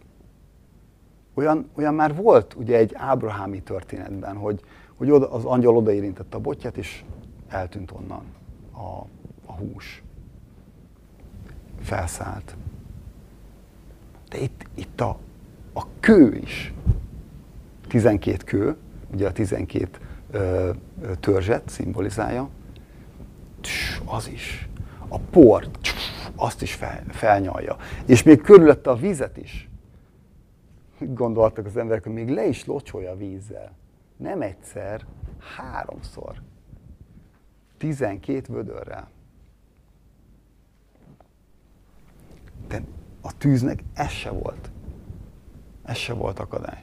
Olyan, 1.33 1.69
olyan 1.75 1.93
már 1.93 2.15
volt 2.15 2.53
ugye 2.53 2.77
egy 2.77 2.91
ábrahámi 2.95 3.61
történetben, 3.61 4.35
hogy, 4.35 4.61
hogy 4.95 5.11
oda, 5.11 5.31
az 5.31 5.45
angyal 5.45 5.77
odaérintette 5.77 6.37
a 6.37 6.39
botját, 6.39 6.77
és 6.77 7.03
eltűnt 7.47 7.91
onnan 7.91 8.23
a, 8.71 9.05
a 9.45 9.53
hús. 9.53 10.03
Felszállt. 11.81 12.55
De 14.29 14.37
itt, 14.37 14.65
itt 14.75 15.01
a, 15.01 15.19
a 15.73 15.85
kő 15.99 16.35
is. 16.35 16.73
12 17.87 18.43
kő, 18.43 18.77
ugye 19.13 19.27
a 19.27 19.31
12 19.31 19.99
ö, 20.31 20.71
törzset 21.19 21.69
szimbolizálja, 21.69 22.49
az 24.05 24.27
is 24.27 24.69
a 25.07 25.19
port, 25.19 25.79
azt 26.35 26.61
is 26.61 26.73
fel, 26.73 27.03
felnyalja. 27.09 27.77
És 28.05 28.23
még 28.23 28.41
körülötte 28.41 28.89
a 28.89 28.95
vizet 28.95 29.37
is. 29.37 29.69
Gondoltak 30.99 31.65
az 31.65 31.77
emberek, 31.77 32.03
hogy 32.03 32.13
még 32.13 32.29
le 32.29 32.45
is 32.45 32.65
locsolja 32.65 33.15
vízzel. 33.15 33.71
Nem 34.17 34.41
egyszer, 34.41 35.05
háromszor. 35.57 36.41
Tizenkét 37.77 38.47
vödörrel. 38.47 39.09
De 42.67 42.81
a 43.21 43.37
tűznek 43.37 43.83
ez 43.93 44.09
se 44.09 44.29
volt. 44.29 44.69
Ez 45.83 45.95
se 45.95 46.13
volt 46.13 46.39
akadály. 46.39 46.81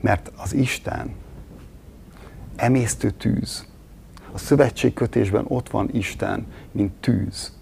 Mert 0.00 0.32
az 0.36 0.52
Isten 0.52 1.14
emésztő 2.56 3.10
tűz. 3.10 3.66
A 4.32 4.38
szövetségkötésben 4.38 5.44
ott 5.48 5.70
van 5.70 5.88
Isten, 5.92 6.46
mint 6.72 6.92
tűz. 6.92 7.56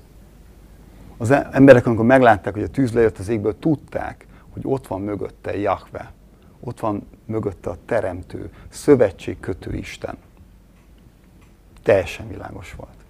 Az 1.17 1.31
emberek, 1.31 1.87
amikor 1.87 2.05
meglátták, 2.05 2.55
hogy 2.55 2.63
a 2.63 2.69
tűz 2.69 2.93
lejött 2.93 3.19
az 3.19 3.29
égből, 3.29 3.59
tudták, 3.59 4.27
hogy 4.51 4.63
ott 4.65 4.87
van 4.87 5.01
mögötte 5.01 5.57
Jahve. 5.57 6.13
Ott 6.61 6.81
van 6.81 7.07
mögötte 7.25 7.71
a 7.71 7.77
teremtő, 7.85 8.53
szövetségkötő 8.69 9.75
Isten. 9.75 10.17
Teljesen 11.83 12.29
világos 12.29 12.75
volt. 12.75 13.04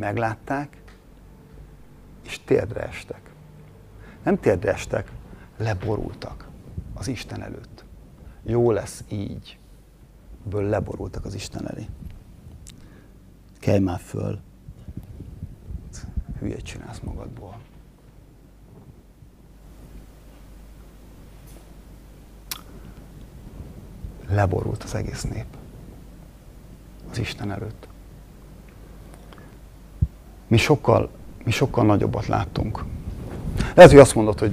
Meglátták, 0.00 0.82
és 2.24 2.40
térdre 2.44 2.80
estek. 2.86 3.30
Nem 4.22 4.40
térdre 4.40 4.72
estek, 4.72 5.12
leborultak 5.56 6.48
az 6.94 7.08
Isten 7.08 7.42
előtt. 7.42 7.84
Jó 8.42 8.70
lesz 8.70 9.04
így. 9.08 9.58
Ből 10.44 10.62
leborultak 10.62 11.24
az 11.24 11.34
Isten 11.34 11.68
elé. 11.68 11.86
Kelj 13.58 13.78
már 13.78 13.98
föl. 13.98 14.40
Hülyét 16.38 16.62
csinálsz 16.62 17.00
magadból. 17.00 17.60
Leborult 24.28 24.82
az 24.82 24.94
egész 24.94 25.22
nép. 25.22 25.56
Az 27.10 27.18
Isten 27.18 27.50
előtt. 27.50 27.89
Mi 30.50 30.56
sokkal, 30.56 31.10
mi 31.44 31.50
sokkal 31.50 31.84
nagyobbat 31.84 32.26
láttunk. 32.26 32.84
Lehet, 33.74 33.90
hogy 33.90 34.00
azt 34.00 34.14
mondod, 34.14 34.38
hogy 34.38 34.52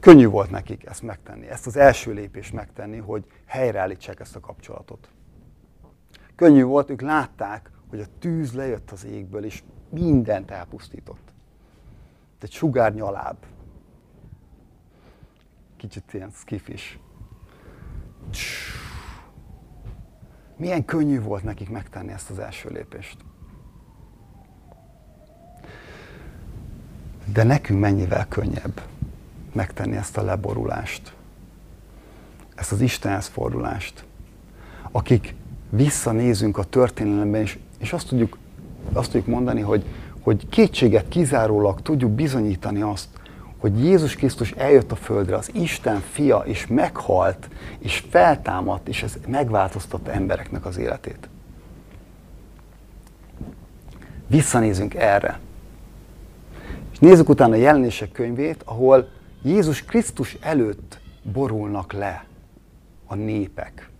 könnyű 0.00 0.26
volt 0.26 0.50
nekik 0.50 0.86
ezt 0.86 1.02
megtenni, 1.02 1.46
ezt 1.46 1.66
az 1.66 1.76
első 1.76 2.12
lépést 2.12 2.52
megtenni, 2.52 2.98
hogy 2.98 3.24
helyreállítsák 3.46 4.20
ezt 4.20 4.36
a 4.36 4.40
kapcsolatot. 4.40 5.08
Könnyű 6.36 6.64
volt, 6.64 6.90
ők 6.90 7.00
látták, 7.00 7.70
hogy 7.90 8.00
a 8.00 8.06
tűz 8.18 8.52
lejött 8.52 8.90
az 8.90 9.04
égből, 9.04 9.44
és 9.44 9.62
mindent 9.88 10.50
elpusztított. 10.50 11.32
Egy 12.40 12.52
sugár 12.52 12.94
nyaláb. 12.94 13.36
Kicsit 15.76 16.12
ilyen 16.12 16.30
skifis. 16.30 16.98
Milyen 20.56 20.84
könnyű 20.84 21.20
volt 21.20 21.42
nekik 21.42 21.70
megtenni 21.70 22.12
ezt 22.12 22.30
az 22.30 22.38
első 22.38 22.68
lépést. 22.68 23.16
De 27.32 27.42
nekünk 27.42 27.80
mennyivel 27.80 28.26
könnyebb 28.28 28.82
megtenni 29.52 29.96
ezt 29.96 30.16
a 30.16 30.22
leborulást, 30.22 31.12
ezt 32.54 32.72
az 32.72 32.80
Istenhez 32.80 33.26
fordulást, 33.26 34.04
akik 34.90 35.34
visszanézünk 35.70 36.58
a 36.58 36.64
történelemben, 36.64 37.40
és, 37.40 37.58
és 37.78 37.92
azt, 37.92 38.08
tudjuk, 38.08 38.38
azt 38.92 39.10
tudjuk 39.10 39.34
mondani, 39.34 39.60
hogy, 39.60 39.84
hogy 40.20 40.48
kétséget 40.48 41.08
kizárólag 41.08 41.82
tudjuk 41.82 42.10
bizonyítani 42.10 42.80
azt, 42.80 43.08
hogy 43.58 43.84
Jézus 43.84 44.14
Krisztus 44.14 44.50
eljött 44.50 44.92
a 44.92 44.96
földre, 44.96 45.36
az 45.36 45.50
Isten 45.54 46.00
fia, 46.00 46.38
és 46.38 46.66
meghalt, 46.66 47.48
és 47.78 48.04
feltámadt, 48.10 48.88
és 48.88 49.02
ez 49.02 49.18
megváltoztatta 49.26 50.12
embereknek 50.12 50.66
az 50.66 50.76
életét. 50.76 51.28
Visszanézünk 54.26 54.94
erre. 54.94 55.38
És 56.96 57.02
nézzük 57.02 57.28
utána 57.28 57.52
a 57.52 57.56
jelenések 57.56 58.12
könyvét, 58.12 58.62
ahol 58.62 59.08
Jézus 59.42 59.82
Krisztus 59.82 60.36
előtt 60.40 61.00
borulnak 61.32 61.92
le 61.92 62.24
a 63.06 63.14
népek. 63.14 63.90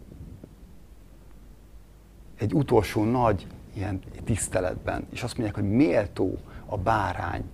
Egy 2.39 2.55
utolsó 2.55 3.05
nagy 3.05 3.47
ilyen 3.75 4.01
tiszteletben, 4.25 5.07
és 5.11 5.23
azt 5.23 5.37
mondják, 5.37 5.61
hogy 5.61 5.71
méltó 5.77 6.39
a 6.67 6.77
bárány 6.79 7.45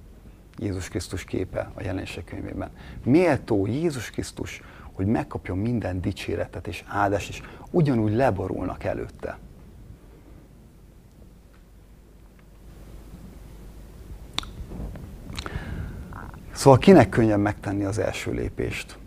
Jézus 0.58 0.88
Krisztus 0.88 1.24
képe 1.24 1.70
a 1.74 1.82
jelenések 1.82 2.24
könyvében. 2.24 2.70
Méltó 3.04 3.66
Jézus 3.66 4.10
Krisztus, 4.10 4.62
hogy 4.92 5.06
megkapjon 5.06 5.58
minden 5.58 6.00
dicséretet 6.00 6.66
és 6.66 6.84
áldást, 6.86 7.28
és 7.28 7.42
ugyanúgy 7.70 8.14
leborulnak 8.14 8.84
előtte. 8.84 9.38
Szóval 16.62 16.78
kinek 16.78 17.08
könnyebb 17.08 17.40
megtenni 17.40 17.84
az 17.84 17.98
első 17.98 18.32
lépést? 18.32 18.98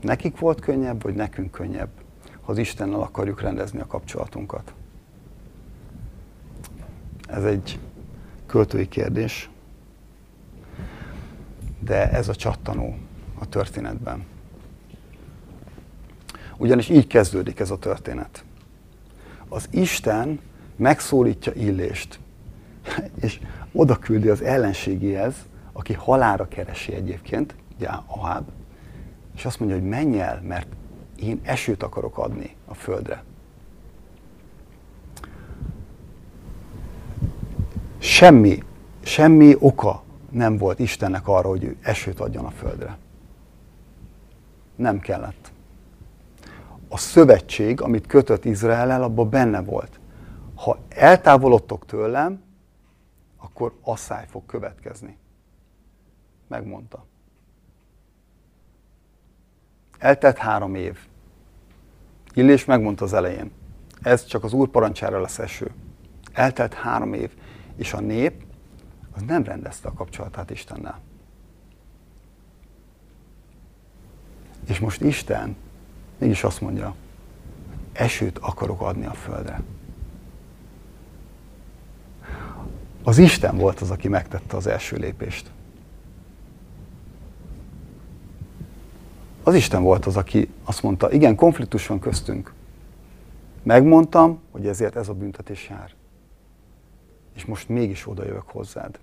Nekik 0.00 0.38
volt 0.38 0.60
könnyebb, 0.60 1.02
vagy 1.02 1.14
nekünk 1.14 1.50
könnyebb, 1.50 1.88
ha 2.40 2.52
az 2.52 2.58
Istennel 2.58 3.00
akarjuk 3.00 3.40
rendezni 3.40 3.80
a 3.80 3.86
kapcsolatunkat? 3.86 4.74
Ez 7.28 7.44
egy 7.44 7.78
költői 8.46 8.88
kérdés, 8.88 9.50
de 11.78 12.10
ez 12.10 12.28
a 12.28 12.34
csattanó 12.34 12.96
a 13.38 13.48
történetben. 13.48 14.24
Ugyanis 16.56 16.88
így 16.88 17.06
kezdődik 17.06 17.60
ez 17.60 17.70
a 17.70 17.78
történet. 17.78 18.44
Az 19.48 19.68
Isten 19.70 20.40
megszólítja 20.76 21.52
Illést, 21.52 22.18
és 23.20 23.40
oda 23.72 23.98
küldi 23.98 24.28
az 24.28 24.42
ellenségéhez, 24.42 25.34
aki 25.76 25.92
halára 25.92 26.48
keresi 26.48 26.94
egyébként, 26.94 27.54
ugye 27.76 27.88
Ahab, 28.06 28.48
és 29.34 29.44
azt 29.44 29.58
mondja, 29.58 29.78
hogy 29.78 29.88
menj 29.88 30.20
el, 30.20 30.40
mert 30.42 30.66
én 31.16 31.40
esőt 31.42 31.82
akarok 31.82 32.18
adni 32.18 32.56
a 32.64 32.74
földre. 32.74 33.24
Semmi, 37.98 38.62
semmi 39.02 39.56
oka 39.58 40.02
nem 40.30 40.58
volt 40.58 40.78
Istennek 40.78 41.28
arra, 41.28 41.48
hogy 41.48 41.64
ő 41.64 41.76
esőt 41.82 42.20
adjon 42.20 42.44
a 42.44 42.50
földre. 42.50 42.98
Nem 44.76 45.00
kellett. 45.00 45.52
A 46.88 46.96
szövetség, 46.96 47.80
amit 47.80 48.06
kötött 48.06 48.44
Izrael-el, 48.44 49.02
abban 49.02 49.28
benne 49.30 49.62
volt. 49.62 50.00
Ha 50.54 50.78
eltávolodtok 50.88 51.86
tőlem, 51.86 52.42
akkor 53.38 53.74
asszály 53.82 54.26
fog 54.28 54.46
következni 54.46 55.16
megmondta. 56.48 57.06
Eltelt 59.98 60.38
három 60.38 60.74
év. 60.74 60.98
Illés 62.34 62.64
megmondta 62.64 63.04
az 63.04 63.12
elején, 63.12 63.50
ez 64.02 64.24
csak 64.24 64.44
az 64.44 64.52
úr 64.52 64.68
parancsára 64.68 65.20
lesz 65.20 65.38
eső. 65.38 65.70
Eltelt 66.32 66.74
három 66.74 67.12
év, 67.12 67.30
és 67.76 67.92
a 67.92 68.00
nép 68.00 68.44
az 69.12 69.22
nem 69.22 69.44
rendezte 69.44 69.88
a 69.88 69.92
kapcsolatát 69.92 70.50
Istennel. 70.50 71.00
És 74.66 74.78
most 74.78 75.00
Isten 75.00 75.56
mégis 76.18 76.44
azt 76.44 76.60
mondja, 76.60 76.94
esőt 77.92 78.38
akarok 78.38 78.80
adni 78.80 79.06
a 79.06 79.12
földre. 79.12 79.62
Az 83.02 83.18
Isten 83.18 83.56
volt 83.56 83.80
az, 83.80 83.90
aki 83.90 84.08
megtette 84.08 84.56
az 84.56 84.66
első 84.66 84.96
lépést. 84.96 85.50
Az 89.46 89.54
Isten 89.54 89.82
volt 89.82 90.06
az, 90.06 90.16
aki 90.16 90.48
azt 90.64 90.82
mondta, 90.82 91.12
igen, 91.12 91.34
konfliktus 91.34 91.86
van 91.86 91.98
köztünk. 91.98 92.52
Megmondtam, 93.62 94.40
hogy 94.50 94.66
ezért 94.66 94.96
ez 94.96 95.08
a 95.08 95.12
büntetés 95.12 95.68
jár. 95.68 95.90
És 97.34 97.44
most 97.44 97.68
mégis 97.68 98.08
oda 98.08 98.24
jövök 98.24 98.48
hozzád. 98.48 98.98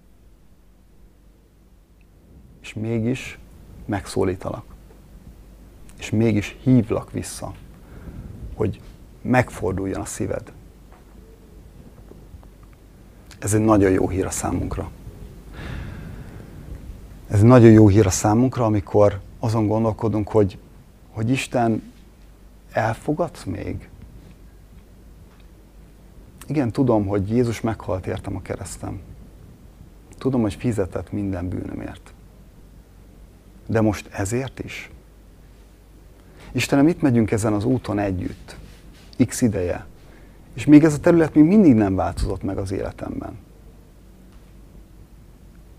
És 2.62 2.74
mégis 2.74 3.40
megszólítalak. 3.86 4.64
És 5.98 6.10
mégis 6.10 6.58
hívlak 6.62 7.12
vissza, 7.12 7.54
hogy 8.56 8.82
megforduljon 9.22 10.02
a 10.02 10.06
szíved. 10.06 10.52
Ez 13.40 13.54
egy 13.54 13.62
nagyon 13.62 13.92
jó 13.92 14.10
hír 14.10 14.26
a 14.26 14.30
számunkra. 14.30 14.92
Ez 17.28 17.40
egy 17.40 17.46
nagyon 17.46 17.72
jó 17.72 17.88
hír 17.88 18.06
a 18.06 18.10
számunkra, 18.10 18.66
amikor 18.66 19.20
azon 19.44 19.68
gondolkodunk, 19.68 20.28
hogy, 20.28 20.58
hogy 21.12 21.30
Isten 21.30 21.94
elfogadsz 22.72 23.44
még? 23.44 23.90
Igen, 26.48 26.72
tudom, 26.72 27.06
hogy 27.08 27.30
Jézus 27.30 27.62
meghalt 27.62 28.08
értem 28.08 28.36
a 28.36 28.42
keresztem. 28.42 29.00
Tudom, 30.18 30.42
hogy 30.42 30.54
fizetett 30.54 31.12
minden 31.12 31.48
bűnömért. 31.48 32.14
De 33.68 33.82
most 33.82 34.08
ezért 34.12 34.60
is? 34.60 34.90
Istenem, 36.52 36.88
itt 36.88 37.02
megyünk 37.02 37.32
ezen 37.32 37.54
az 37.54 37.64
úton 37.64 38.00
együtt. 38.00 38.56
X 39.28 39.42
ideje. 39.42 39.86
És 40.54 40.66
még 40.66 40.84
ez 40.84 40.94
a 40.94 41.00
terület 41.00 41.34
még 41.34 41.44
mindig 41.44 41.74
nem 41.74 41.96
változott 41.96 42.44
meg 42.44 42.58
az 42.58 42.72
életemben. 42.72 43.38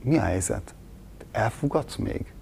Mi 0.03 0.17
a 0.17 0.23
helyzet? 0.23 0.75
Elfogadsz 1.33 1.97
még? 1.97 2.33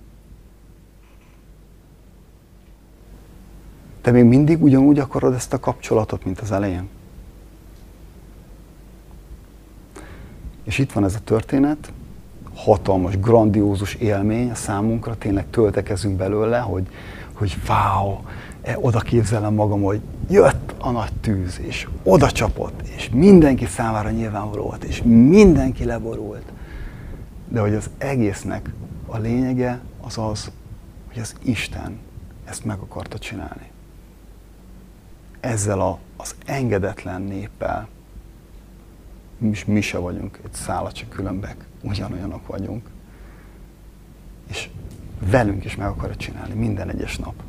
Te 4.00 4.10
még 4.10 4.24
mindig 4.24 4.62
ugyanúgy 4.62 4.98
akarod 4.98 5.34
ezt 5.34 5.52
a 5.52 5.60
kapcsolatot, 5.60 6.24
mint 6.24 6.40
az 6.40 6.52
elején? 6.52 6.88
És 10.64 10.78
itt 10.78 10.92
van 10.92 11.04
ez 11.04 11.14
a 11.14 11.24
történet, 11.24 11.92
hatalmas, 12.54 13.18
grandiózus 13.18 13.94
élmény 13.94 14.50
a 14.50 14.54
számunkra, 14.54 15.16
tényleg 15.18 15.50
töltekezünk 15.50 16.16
belőle, 16.16 16.58
hogy, 16.58 16.86
hogy 17.32 17.56
wow, 17.68 18.18
e, 18.62 18.78
oda 18.80 18.98
képzelem 18.98 19.54
magam, 19.54 19.82
hogy 19.82 20.00
jött 20.28 20.74
a 20.78 20.90
nagy 20.90 21.12
tűz, 21.20 21.60
és 21.60 21.88
oda 22.02 22.30
csapott, 22.30 22.80
és 22.96 23.10
mindenki 23.12 23.66
számára 23.66 24.10
nyilvánvaló 24.10 24.62
volt, 24.62 24.84
és 24.84 25.02
mindenki 25.02 25.84
leborult. 25.84 26.44
De 27.48 27.60
hogy 27.60 27.74
az 27.74 27.90
egésznek 27.98 28.70
a 29.06 29.18
lényege 29.18 29.80
az 30.00 30.18
az, 30.18 30.50
hogy 31.08 31.22
az 31.22 31.34
Isten 31.42 31.98
ezt 32.44 32.64
meg 32.64 32.78
akarta 32.78 33.18
csinálni. 33.18 33.70
Ezzel 35.40 35.80
a, 35.80 35.98
az 36.16 36.34
engedetlen 36.46 37.22
néppel, 37.22 37.88
mi, 39.38 39.56
mi 39.66 39.80
se 39.80 39.98
vagyunk 39.98 40.40
egy 40.44 40.52
szállat, 40.52 41.04
különbek, 41.08 41.66
ugyanolyanok 41.82 42.46
vagyunk. 42.46 42.90
És 44.48 44.70
velünk 45.20 45.64
is 45.64 45.76
meg 45.76 45.88
akarja 45.88 46.16
csinálni 46.16 46.54
minden 46.54 46.90
egyes 46.90 47.16
nap. 47.18 47.42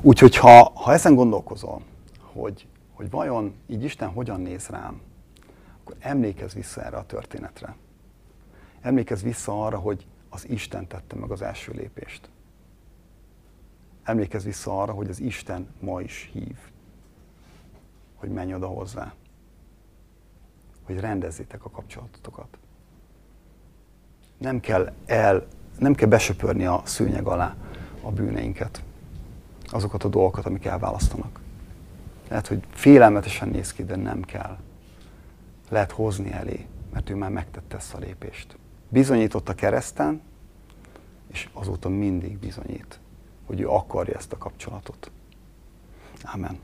Úgyhogy 0.00 0.36
ha, 0.36 0.72
ha 0.74 0.92
ezen 0.92 1.14
gondolkozol, 1.14 1.82
hogy, 2.20 2.66
hogy 2.92 3.10
vajon 3.10 3.54
így 3.66 3.84
Isten 3.84 4.08
hogyan 4.08 4.40
néz 4.40 4.66
rám, 4.66 5.00
akkor 5.80 5.96
emlékezz 5.98 6.54
vissza 6.54 6.84
erre 6.84 6.96
a 6.96 7.06
történetre. 7.06 7.76
Emlékezz 8.80 9.22
vissza 9.22 9.64
arra, 9.64 9.78
hogy 9.78 10.06
az 10.28 10.48
Isten 10.48 10.86
tette 10.86 11.16
meg 11.16 11.30
az 11.30 11.42
első 11.42 11.72
lépést. 11.72 12.28
Emlékezz 14.04 14.44
vissza 14.44 14.82
arra, 14.82 14.92
hogy 14.92 15.08
az 15.08 15.20
Isten 15.20 15.68
ma 15.80 16.00
is 16.00 16.30
hív, 16.32 16.56
hogy 18.14 18.28
menj 18.28 18.54
oda 18.54 18.66
hozzá, 18.66 19.12
hogy 20.82 21.00
rendezzétek 21.00 21.64
a 21.64 21.70
kapcsolatotokat. 21.70 22.58
Nem 24.38 24.60
kell 24.60 24.92
el, 25.06 25.46
nem 25.78 25.94
kell 25.94 26.08
besöpörni 26.08 26.66
a 26.66 26.82
szőnyeg 26.84 27.26
alá 27.26 27.56
a 28.02 28.10
bűneinket, 28.10 28.82
azokat 29.66 30.04
a 30.04 30.08
dolgokat, 30.08 30.46
amik 30.46 30.64
elválasztanak. 30.64 31.40
Lehet, 32.28 32.46
hogy 32.46 32.62
félelmetesen 32.70 33.48
néz 33.48 33.72
ki, 33.72 33.84
de 33.84 33.96
nem 33.96 34.22
kell. 34.22 34.58
Lehet 35.68 35.90
hozni 35.90 36.32
elé, 36.32 36.66
mert 36.92 37.10
ő 37.10 37.14
már 37.14 37.30
megtette 37.30 37.76
ezt 37.76 37.94
a 37.94 37.98
lépést. 37.98 38.56
Bizonyított 38.88 39.48
a 39.48 39.54
kereszten, 39.54 40.22
és 41.32 41.48
azóta 41.52 41.88
mindig 41.88 42.38
bizonyít, 42.38 42.98
hogy 43.46 43.60
ő 43.60 43.68
akarja 43.68 44.14
ezt 44.14 44.32
a 44.32 44.38
kapcsolatot. 44.38 45.10
Amen. 46.22 46.58